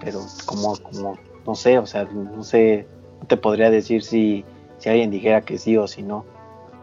[0.00, 2.86] pero como, como, no sé, o sea, no sé,
[3.20, 4.44] no te podría decir si,
[4.78, 6.24] si alguien dijera que sí o si no.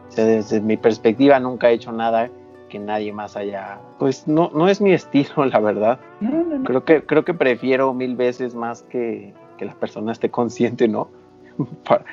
[0.08, 2.30] O sea, desde mi perspectiva nunca he hecho nada
[2.70, 3.80] que nadie más haya.
[4.00, 6.00] Pues no, no es mi estilo, la verdad.
[6.66, 11.10] Creo que, creo que prefiero mil veces más que, que la persona esté consciente, ¿no?
[11.88, 12.06] Para,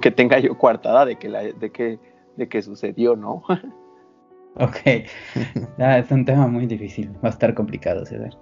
[0.00, 1.98] que tenga yo coartada de que, la, de que,
[2.36, 3.42] de que sucedió, ¿no?
[4.56, 4.76] ok.
[5.78, 7.10] Ah, es un tema muy difícil.
[7.24, 8.36] Va a estar complicado, César.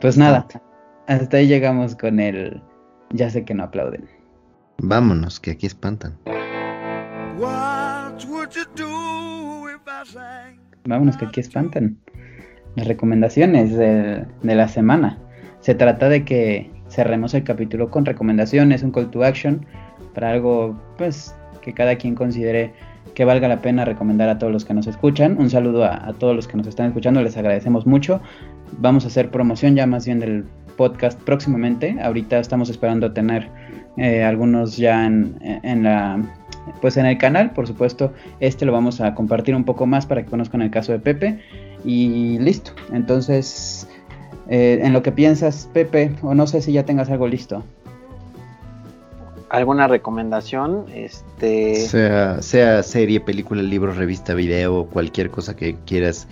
[0.00, 0.46] Pues nada,
[1.06, 2.60] hasta ahí llegamos con el
[3.10, 4.08] ya sé que no aplauden.
[4.78, 6.18] Vámonos, que aquí espantan.
[10.84, 11.96] Vámonos, que aquí espantan.
[12.74, 15.18] Las recomendaciones de, de la semana.
[15.60, 19.66] Se trata de que cerremos el capítulo con recomendaciones, un call to action
[20.14, 22.72] para algo pues que cada quien considere
[23.16, 25.38] que valga la pena recomendar a todos los que nos escuchan.
[25.38, 28.20] Un saludo a, todos los que nos están escuchando, les agradecemos mucho.
[28.72, 30.44] Vamos a hacer promoción ya más bien del
[30.76, 31.96] podcast próximamente.
[32.02, 33.48] Ahorita estamos esperando tener
[33.96, 36.22] eh, algunos ya en, en, la
[36.82, 40.22] pues en el canal, por supuesto, este lo vamos a compartir un poco más para
[40.22, 41.40] que conozcan el caso de Pepe
[41.86, 42.72] y listo.
[42.92, 43.88] Entonces,
[44.50, 47.64] eh, en lo que piensas, Pepe, o no sé si ya tengas algo listo.
[49.48, 50.86] ¿Alguna recomendación?
[50.92, 51.76] Este...
[51.76, 56.26] Sea, sea serie, película, libro, revista, video, cualquier cosa que quieras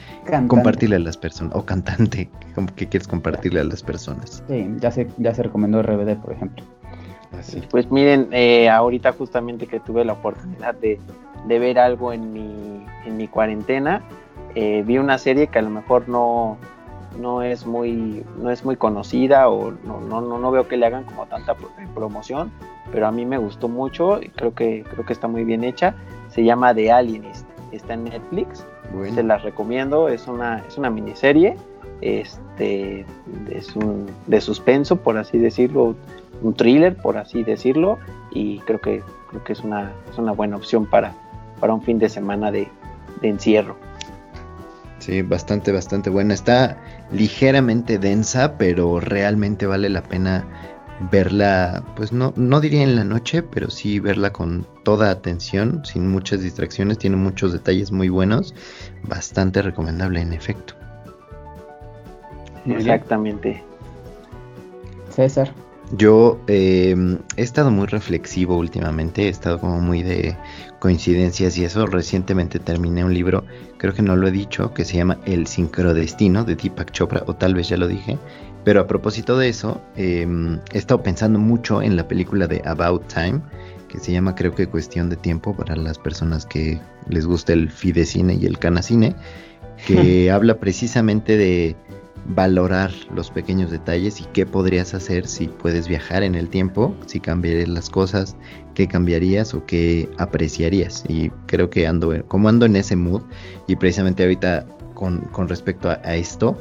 [0.49, 1.55] compartirle a las personas.
[1.55, 2.29] O cantante
[2.77, 4.43] que quieres compartirle a las personas.
[4.49, 6.65] Sí, ya se, ya se recomendó RBD, por ejemplo.
[7.71, 10.99] Pues miren, eh, ahorita justamente que tuve la oportunidad de,
[11.47, 14.03] ver algo en mi, en mi cuarentena,
[14.55, 16.59] eh, vi una serie que a lo mejor no,
[17.19, 21.05] no es muy no es muy conocida o no, no, no, veo que le hagan
[21.05, 21.55] como tanta
[21.95, 22.53] promoción
[22.93, 25.95] pero a mí me gustó mucho y creo que creo que está muy bien hecha.
[26.29, 28.65] Se llama The Alienist está en Netflix
[29.13, 31.57] se las recomiendo es una es una miniserie
[32.01, 33.05] este
[33.51, 35.97] es un de suspenso por así decirlo
[36.43, 37.99] un thriller por así decirlo
[38.31, 41.13] y creo que creo que es una es una buena opción para
[41.61, 42.69] para un fin de semana de,
[43.21, 43.77] de encierro.
[44.99, 46.35] Sí, bastante, bastante buena.
[46.35, 46.79] Está
[47.11, 50.45] ligeramente densa, pero realmente vale la pena
[51.11, 56.09] verla, pues no, no diría en la noche, pero sí verla con toda atención, sin
[56.09, 56.99] muchas distracciones.
[56.99, 58.55] Tiene muchos detalles muy buenos.
[59.03, 60.75] Bastante recomendable, en efecto.
[62.67, 63.63] Exactamente.
[65.11, 65.53] César.
[65.93, 70.35] Yo em, he estado muy reflexivo últimamente, he estado como muy de
[70.79, 71.87] coincidencias y eso.
[71.87, 73.45] Recientemente terminé un libro,
[73.77, 77.35] creo que no lo he dicho, que se llama El sincrodestino de Deepak Chopra, o
[77.35, 78.19] tal vez ya lo dije.
[78.65, 83.07] Pero a propósito de eso, em, he estado pensando mucho en la película de About
[83.13, 83.41] Time,
[83.89, 87.71] que se llama creo que Cuestión de Tiempo para las personas que les gusta el
[87.71, 89.15] fidecine y el canacine,
[89.87, 91.77] que habla precisamente de
[92.27, 97.21] valorar los pequeños detalles y qué podrías hacer si puedes viajar en el tiempo, si
[97.21, 98.35] cambiarías las cosas,
[98.75, 101.05] qué cambiarías o qué apreciarías.
[101.09, 103.23] Y creo que ando, como ando en ese mood
[103.67, 106.57] y precisamente ahorita con, con respecto a, a, esto,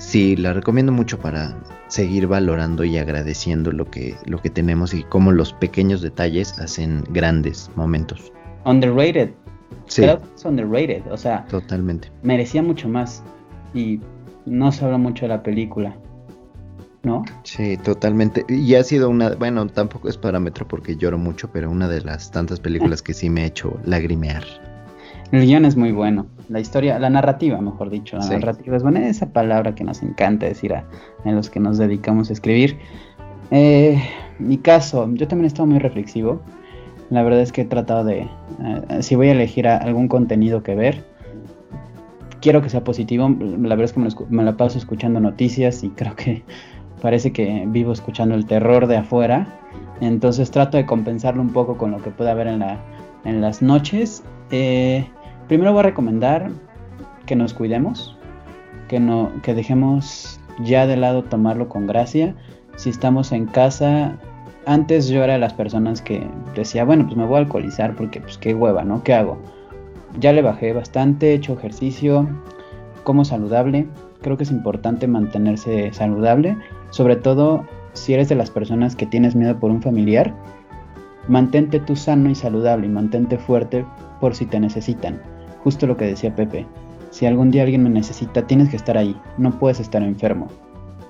[0.00, 1.56] sí, la recomiendo mucho para
[1.88, 7.04] seguir valorando y agradeciendo lo que, lo que tenemos y cómo los pequeños detalles hacen
[7.10, 8.32] grandes momentos.
[8.64, 9.30] Underrated.
[9.86, 11.02] Sí, Creo que es underrated.
[11.10, 12.10] O sea, totalmente.
[12.22, 13.22] merecía mucho más.
[13.74, 14.00] Y
[14.46, 15.96] no se habla mucho de la película.
[17.02, 17.24] ¿No?
[17.44, 18.44] Sí, totalmente.
[18.48, 22.30] Y ha sido una, bueno, tampoco es parámetro porque lloro mucho, pero una de las
[22.30, 24.44] tantas películas que sí me ha hecho lagrimear.
[25.32, 26.26] El guion es muy bueno.
[26.48, 28.32] La historia, la narrativa, mejor dicho, la Sí.
[28.34, 29.06] narrativa es buena.
[29.06, 30.84] Esa palabra que nos encanta decir a,
[31.24, 32.78] a los que nos dedicamos a escribir.
[33.52, 34.02] Eh,
[34.38, 36.40] mi caso, yo también he estado muy reflexivo.
[37.10, 40.62] La verdad es que he tratado de, eh, si voy a elegir a- algún contenido
[40.62, 41.04] que ver,
[42.40, 43.28] quiero que sea positivo.
[43.28, 46.42] La verdad es que me, lo escu- me la paso escuchando noticias y creo que
[47.02, 49.46] parece que vivo escuchando el terror de afuera.
[50.00, 52.78] Entonces trato de compensarlo un poco con lo que pueda haber en, la,
[53.24, 54.22] en las noches.
[54.50, 55.06] Eh,
[55.50, 56.48] primero voy a recomendar
[57.26, 58.16] que nos cuidemos,
[58.86, 59.02] que,
[59.42, 62.36] que dejemos ya de lado tomarlo con gracia.
[62.76, 64.16] Si estamos en casa,
[64.64, 66.24] antes yo era de las personas que
[66.54, 69.02] decía, bueno, pues me voy a alcoholizar porque pues qué hueva, ¿no?
[69.02, 69.38] ¿Qué hago?
[70.20, 72.28] Ya le bajé bastante, he hecho ejercicio,
[73.02, 73.88] como saludable.
[74.20, 76.56] Creo que es importante mantenerse saludable,
[76.90, 80.32] sobre todo si eres de las personas que tienes miedo por un familiar.
[81.26, 83.84] Mantente tú sano y saludable y mantente fuerte
[84.20, 85.20] por si te necesitan.
[85.64, 86.66] Justo lo que decía Pepe.
[87.10, 89.16] Si algún día alguien me necesita, tienes que estar ahí.
[89.36, 90.48] No puedes estar enfermo.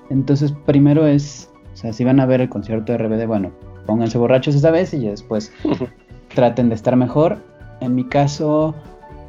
[0.09, 3.51] Entonces, primero es, o sea, si van a ver el concierto de RBD, bueno,
[3.85, 5.51] pónganse borrachos esta vez y ya después
[6.35, 7.37] traten de estar mejor.
[7.79, 8.75] En mi caso,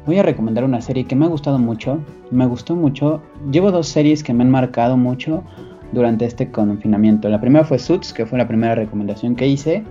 [0.05, 1.99] voy a recomendar una serie que me ha gustado mucho.
[2.31, 3.21] Me gustó mucho.
[3.51, 5.43] Llevo dos series que me han marcado mucho
[5.91, 7.29] durante este confinamiento.
[7.29, 9.83] La primera fue Suits, que fue la primera recomendación que hice.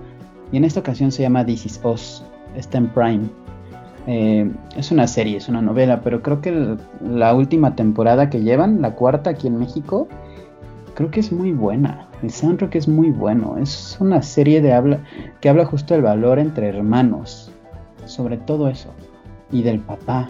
[0.51, 2.23] Y en esta ocasión se llama This Is Us.
[2.55, 3.42] Está en Prime.
[4.05, 8.81] Eh, es una serie, es una novela, pero creo que la última temporada que llevan,
[8.81, 10.07] la cuarta aquí en México,
[10.93, 12.07] creo que es muy buena.
[12.21, 13.57] El soundtrack es muy bueno.
[13.57, 14.99] Es una serie de habla
[15.41, 17.51] que habla justo del valor entre hermanos,
[18.05, 18.89] sobre todo eso,
[19.51, 20.29] y del papá.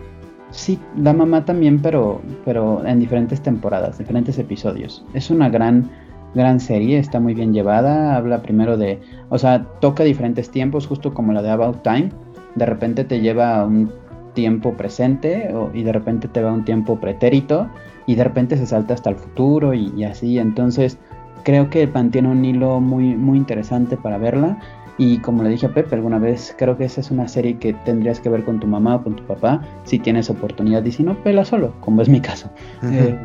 [0.51, 5.03] Sí, la mamá también, pero, pero en diferentes temporadas, diferentes episodios.
[5.15, 5.89] Es una gran,
[6.35, 8.15] gran serie, está muy bien llevada.
[8.15, 12.11] Habla primero de, o sea, toca diferentes tiempos, justo como la de About Time.
[12.55, 13.91] De repente te lleva a un
[14.33, 17.67] tiempo presente o- y de repente te va a un tiempo pretérito
[18.07, 20.39] y de repente se salta hasta el futuro y, y así.
[20.39, 20.97] Entonces
[21.43, 24.57] creo que mantiene un hilo muy, muy interesante para verla.
[24.99, 27.73] Y como le dije a Pepe alguna vez, creo que esa es una serie que
[27.73, 30.85] tendrías que ver con tu mamá o con tu papá si tienes oportunidad.
[30.85, 32.51] Y si no, pela solo, como es mi caso.
[32.93, 33.17] Eh,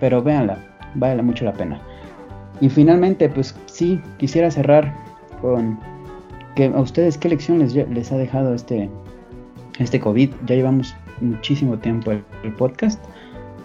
[0.00, 0.58] pero véanla,
[0.96, 1.80] vale mucho la pena.
[2.60, 4.92] Y finalmente, pues sí, quisiera cerrar
[5.40, 5.78] con
[6.54, 8.90] que a ustedes qué lección les, les ha dejado este,
[9.78, 10.30] este COVID.
[10.46, 13.02] Ya llevamos muchísimo tiempo el, el podcast,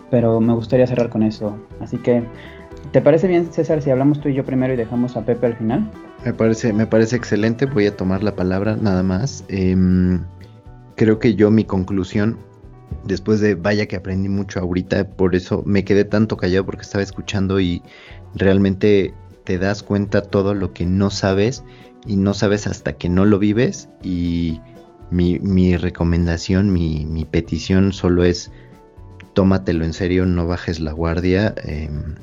[0.10, 1.56] pero me gustaría cerrar con eso.
[1.80, 2.24] Así que,
[2.92, 5.56] ¿te parece bien, César, si hablamos tú y yo primero y dejamos a Pepe al
[5.56, 5.90] final?
[6.26, 9.46] Me parece, me parece excelente, voy a tomar la palabra nada más.
[9.48, 10.22] Em,
[10.96, 12.38] creo que yo mi conclusión,
[13.06, 17.04] después de vaya que aprendí mucho ahorita, por eso me quedé tanto callado porque estaba
[17.04, 17.82] escuchando y
[18.36, 19.14] realmente
[19.46, 21.64] te das cuenta todo lo que no sabes
[22.06, 24.60] y no sabes hasta que no lo vives y
[25.12, 28.52] mi, recomendación, mi, mi petición solo es
[29.34, 31.54] tómatelo en serio, no bajes la guardia.
[31.64, 32.16] em,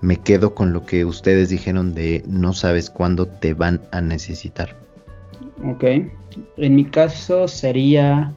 [0.00, 4.74] me quedo con lo que ustedes dijeron de no sabes cuándo te van a necesitar.
[5.64, 5.84] Ok.
[6.56, 8.32] En mi caso sería,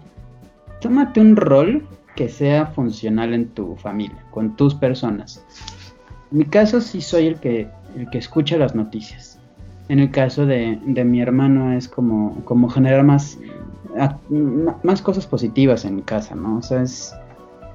[0.81, 5.43] tómate un rol que sea funcional en tu familia, con tus personas.
[6.31, 9.32] En mi caso sí soy el que, el que escucha las noticias.
[9.89, 13.37] En el caso de, de mi hermano es como, como generar más,
[14.83, 16.57] más cosas positivas en casa, ¿no?
[16.57, 17.13] O sea, es,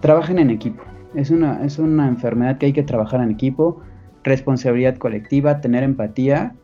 [0.01, 0.83] trabajen en equipo.
[1.15, 3.81] Es una, es una enfermedad que hay que trabajar en equipo,
[4.25, 6.55] responsabilidad colectiva, tener empatía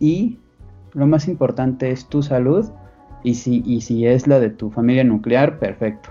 [0.00, 0.38] y
[0.92, 2.66] lo más importante es tu salud
[3.22, 6.10] y si, y si es la de tu familia nuclear, perfecto.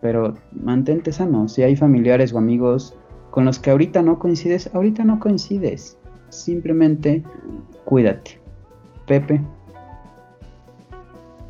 [0.00, 1.48] Pero mantente sano.
[1.48, 2.96] Si hay familiares o amigos
[3.30, 5.98] con los que ahorita no coincides, ahorita no coincides.
[6.30, 7.22] Simplemente
[7.84, 8.40] cuídate.
[9.06, 9.40] Pepe.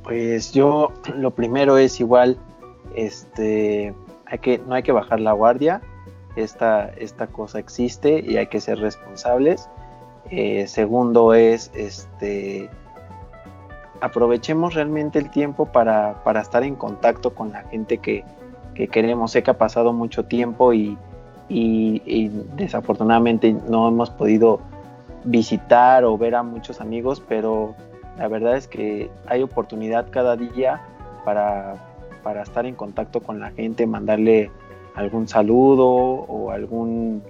[0.03, 2.37] Pues yo lo primero es igual,
[2.97, 3.95] este,
[4.27, 5.83] hay que, no hay que bajar la guardia,
[6.37, 9.69] esta, esta cosa existe y hay que ser responsables.
[10.31, 12.71] Eh, segundo es, este,
[14.01, 18.25] aprovechemos realmente el tiempo para, para estar en contacto con la gente que,
[18.75, 19.33] que queremos.
[19.33, 20.97] Sé que ha pasado mucho tiempo y,
[21.51, 24.61] y, desafortunadamente no hemos podido
[25.25, 27.75] visitar o ver a muchos amigos, pero
[28.19, 30.81] la verdad es que hay oportunidad cada día
[31.25, 31.75] para,
[32.23, 34.51] para estar en contacto con la gente, mandarle
[34.95, 37.23] algún saludo o algún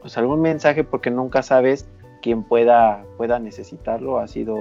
[0.00, 1.88] pues algún mensaje porque nunca sabes
[2.22, 4.58] quién pueda pueda necesitarlo ha sido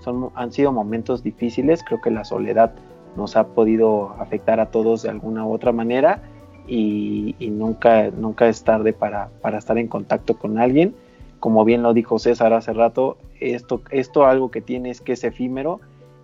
[0.00, 2.72] son han sido momentos difíciles creo que la soledad
[3.16, 6.22] nos ha podido afectar a todos de alguna u otra manera
[6.66, 10.94] y, nunca, nunca es tarde para, para, estar en contacto con alguien.
[11.42, 15.80] Como bien lo dijo César hace rato, esto, esto algo que tienes que es efímero,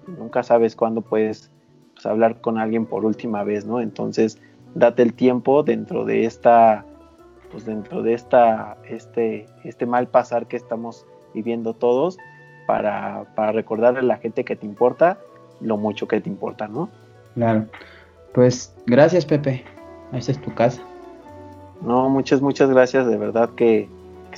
[0.07, 1.51] nunca sabes cuándo puedes
[1.95, 3.81] pues, hablar con alguien por última vez, ¿no?
[3.81, 4.41] Entonces,
[4.77, 6.85] date el tiempo dentro de esta,
[7.51, 11.05] pues dentro de esta, este, este mal pasar que estamos
[11.35, 12.17] viviendo todos,
[12.69, 15.19] para, para recordarle a la gente que te importa
[15.61, 16.91] lo mucho que te importa, ¿no?
[17.35, 17.67] Claro.
[18.35, 19.65] Pues gracias, Pepe.
[20.13, 20.81] Esa es tu casa.
[21.81, 23.09] No, muchas, muchas gracias.
[23.09, 23.89] De verdad que,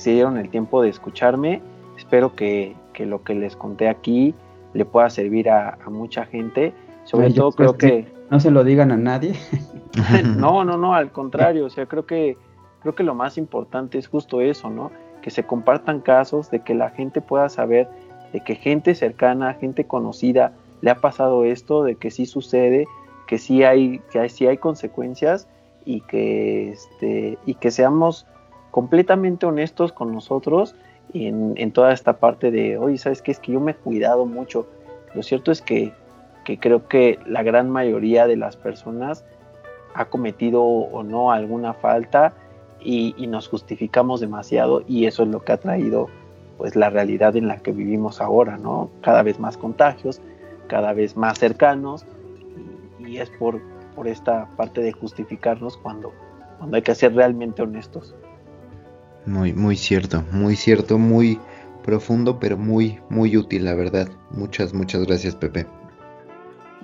[0.01, 1.61] se dieron el tiempo de escucharme.
[1.97, 4.35] Espero que, lo que les conté aquí
[4.73, 6.73] le pueda servir a, mucha gente.
[7.03, 8.07] Sobre todo creo que...
[8.29, 9.35] No se lo digan a nadie.
[10.37, 11.65] no, no, no, al contrario.
[11.65, 12.37] O sea, creo que,
[12.81, 14.91] creo que lo más importante es justo eso, ¿no?
[15.21, 17.87] Que se compartan casos, de que la gente pueda saber
[18.33, 22.87] de que gente cercana, gente conocida, le ha pasado esto, de que sí sucede,
[23.27, 25.47] que sí hay, que sí hay consecuencias
[25.85, 28.25] y que, este, y que seamos
[28.71, 30.75] completamente honestos con nosotros
[31.13, 33.31] en, en toda esta parte de, oye, ¿sabes qué?
[33.31, 34.67] Es que yo me he cuidado mucho.
[35.13, 35.93] Lo cierto es que,
[36.45, 39.25] que creo que la gran mayoría de las personas
[39.93, 42.33] ha cometido o no alguna falta
[42.79, 46.07] y, y, nos justificamos demasiado y eso es lo que ha traído
[46.57, 48.89] pues la realidad en la que vivimos ahora, ¿no?
[49.01, 50.21] Cada vez más contagios,
[50.67, 52.05] cada vez más cercanos
[52.99, 53.59] y, y es por,
[53.95, 56.11] por esta parte de justificarnos cuando,
[56.57, 58.15] cuando hay que ser realmente honestos.
[59.25, 61.39] Muy, muy cierto, muy cierto, muy
[61.83, 64.09] profundo, pero muy, muy útil, la verdad.
[64.31, 65.65] Muchas, muchas gracias, Pepe.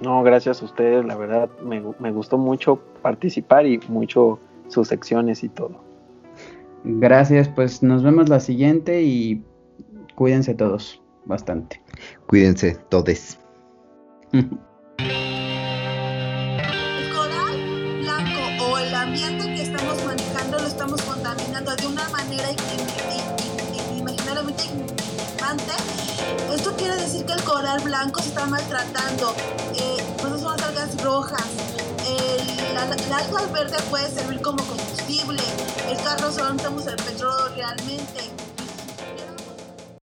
[0.01, 5.43] No, gracias a ustedes, la verdad me, me gustó mucho participar y mucho sus secciones
[5.43, 5.81] y todo.
[6.83, 9.43] Gracias, pues nos vemos la siguiente y
[10.15, 11.81] cuídense todos bastante.
[12.27, 13.39] Cuídense todes.
[27.87, 29.33] que el coral blanco se está maltratando.
[29.75, 31.45] Eh, por eso son las algas rojas.
[32.05, 35.41] El, alga verde puede servir como combustible.
[35.89, 38.46] El carro solo usamos el petróleo realmente.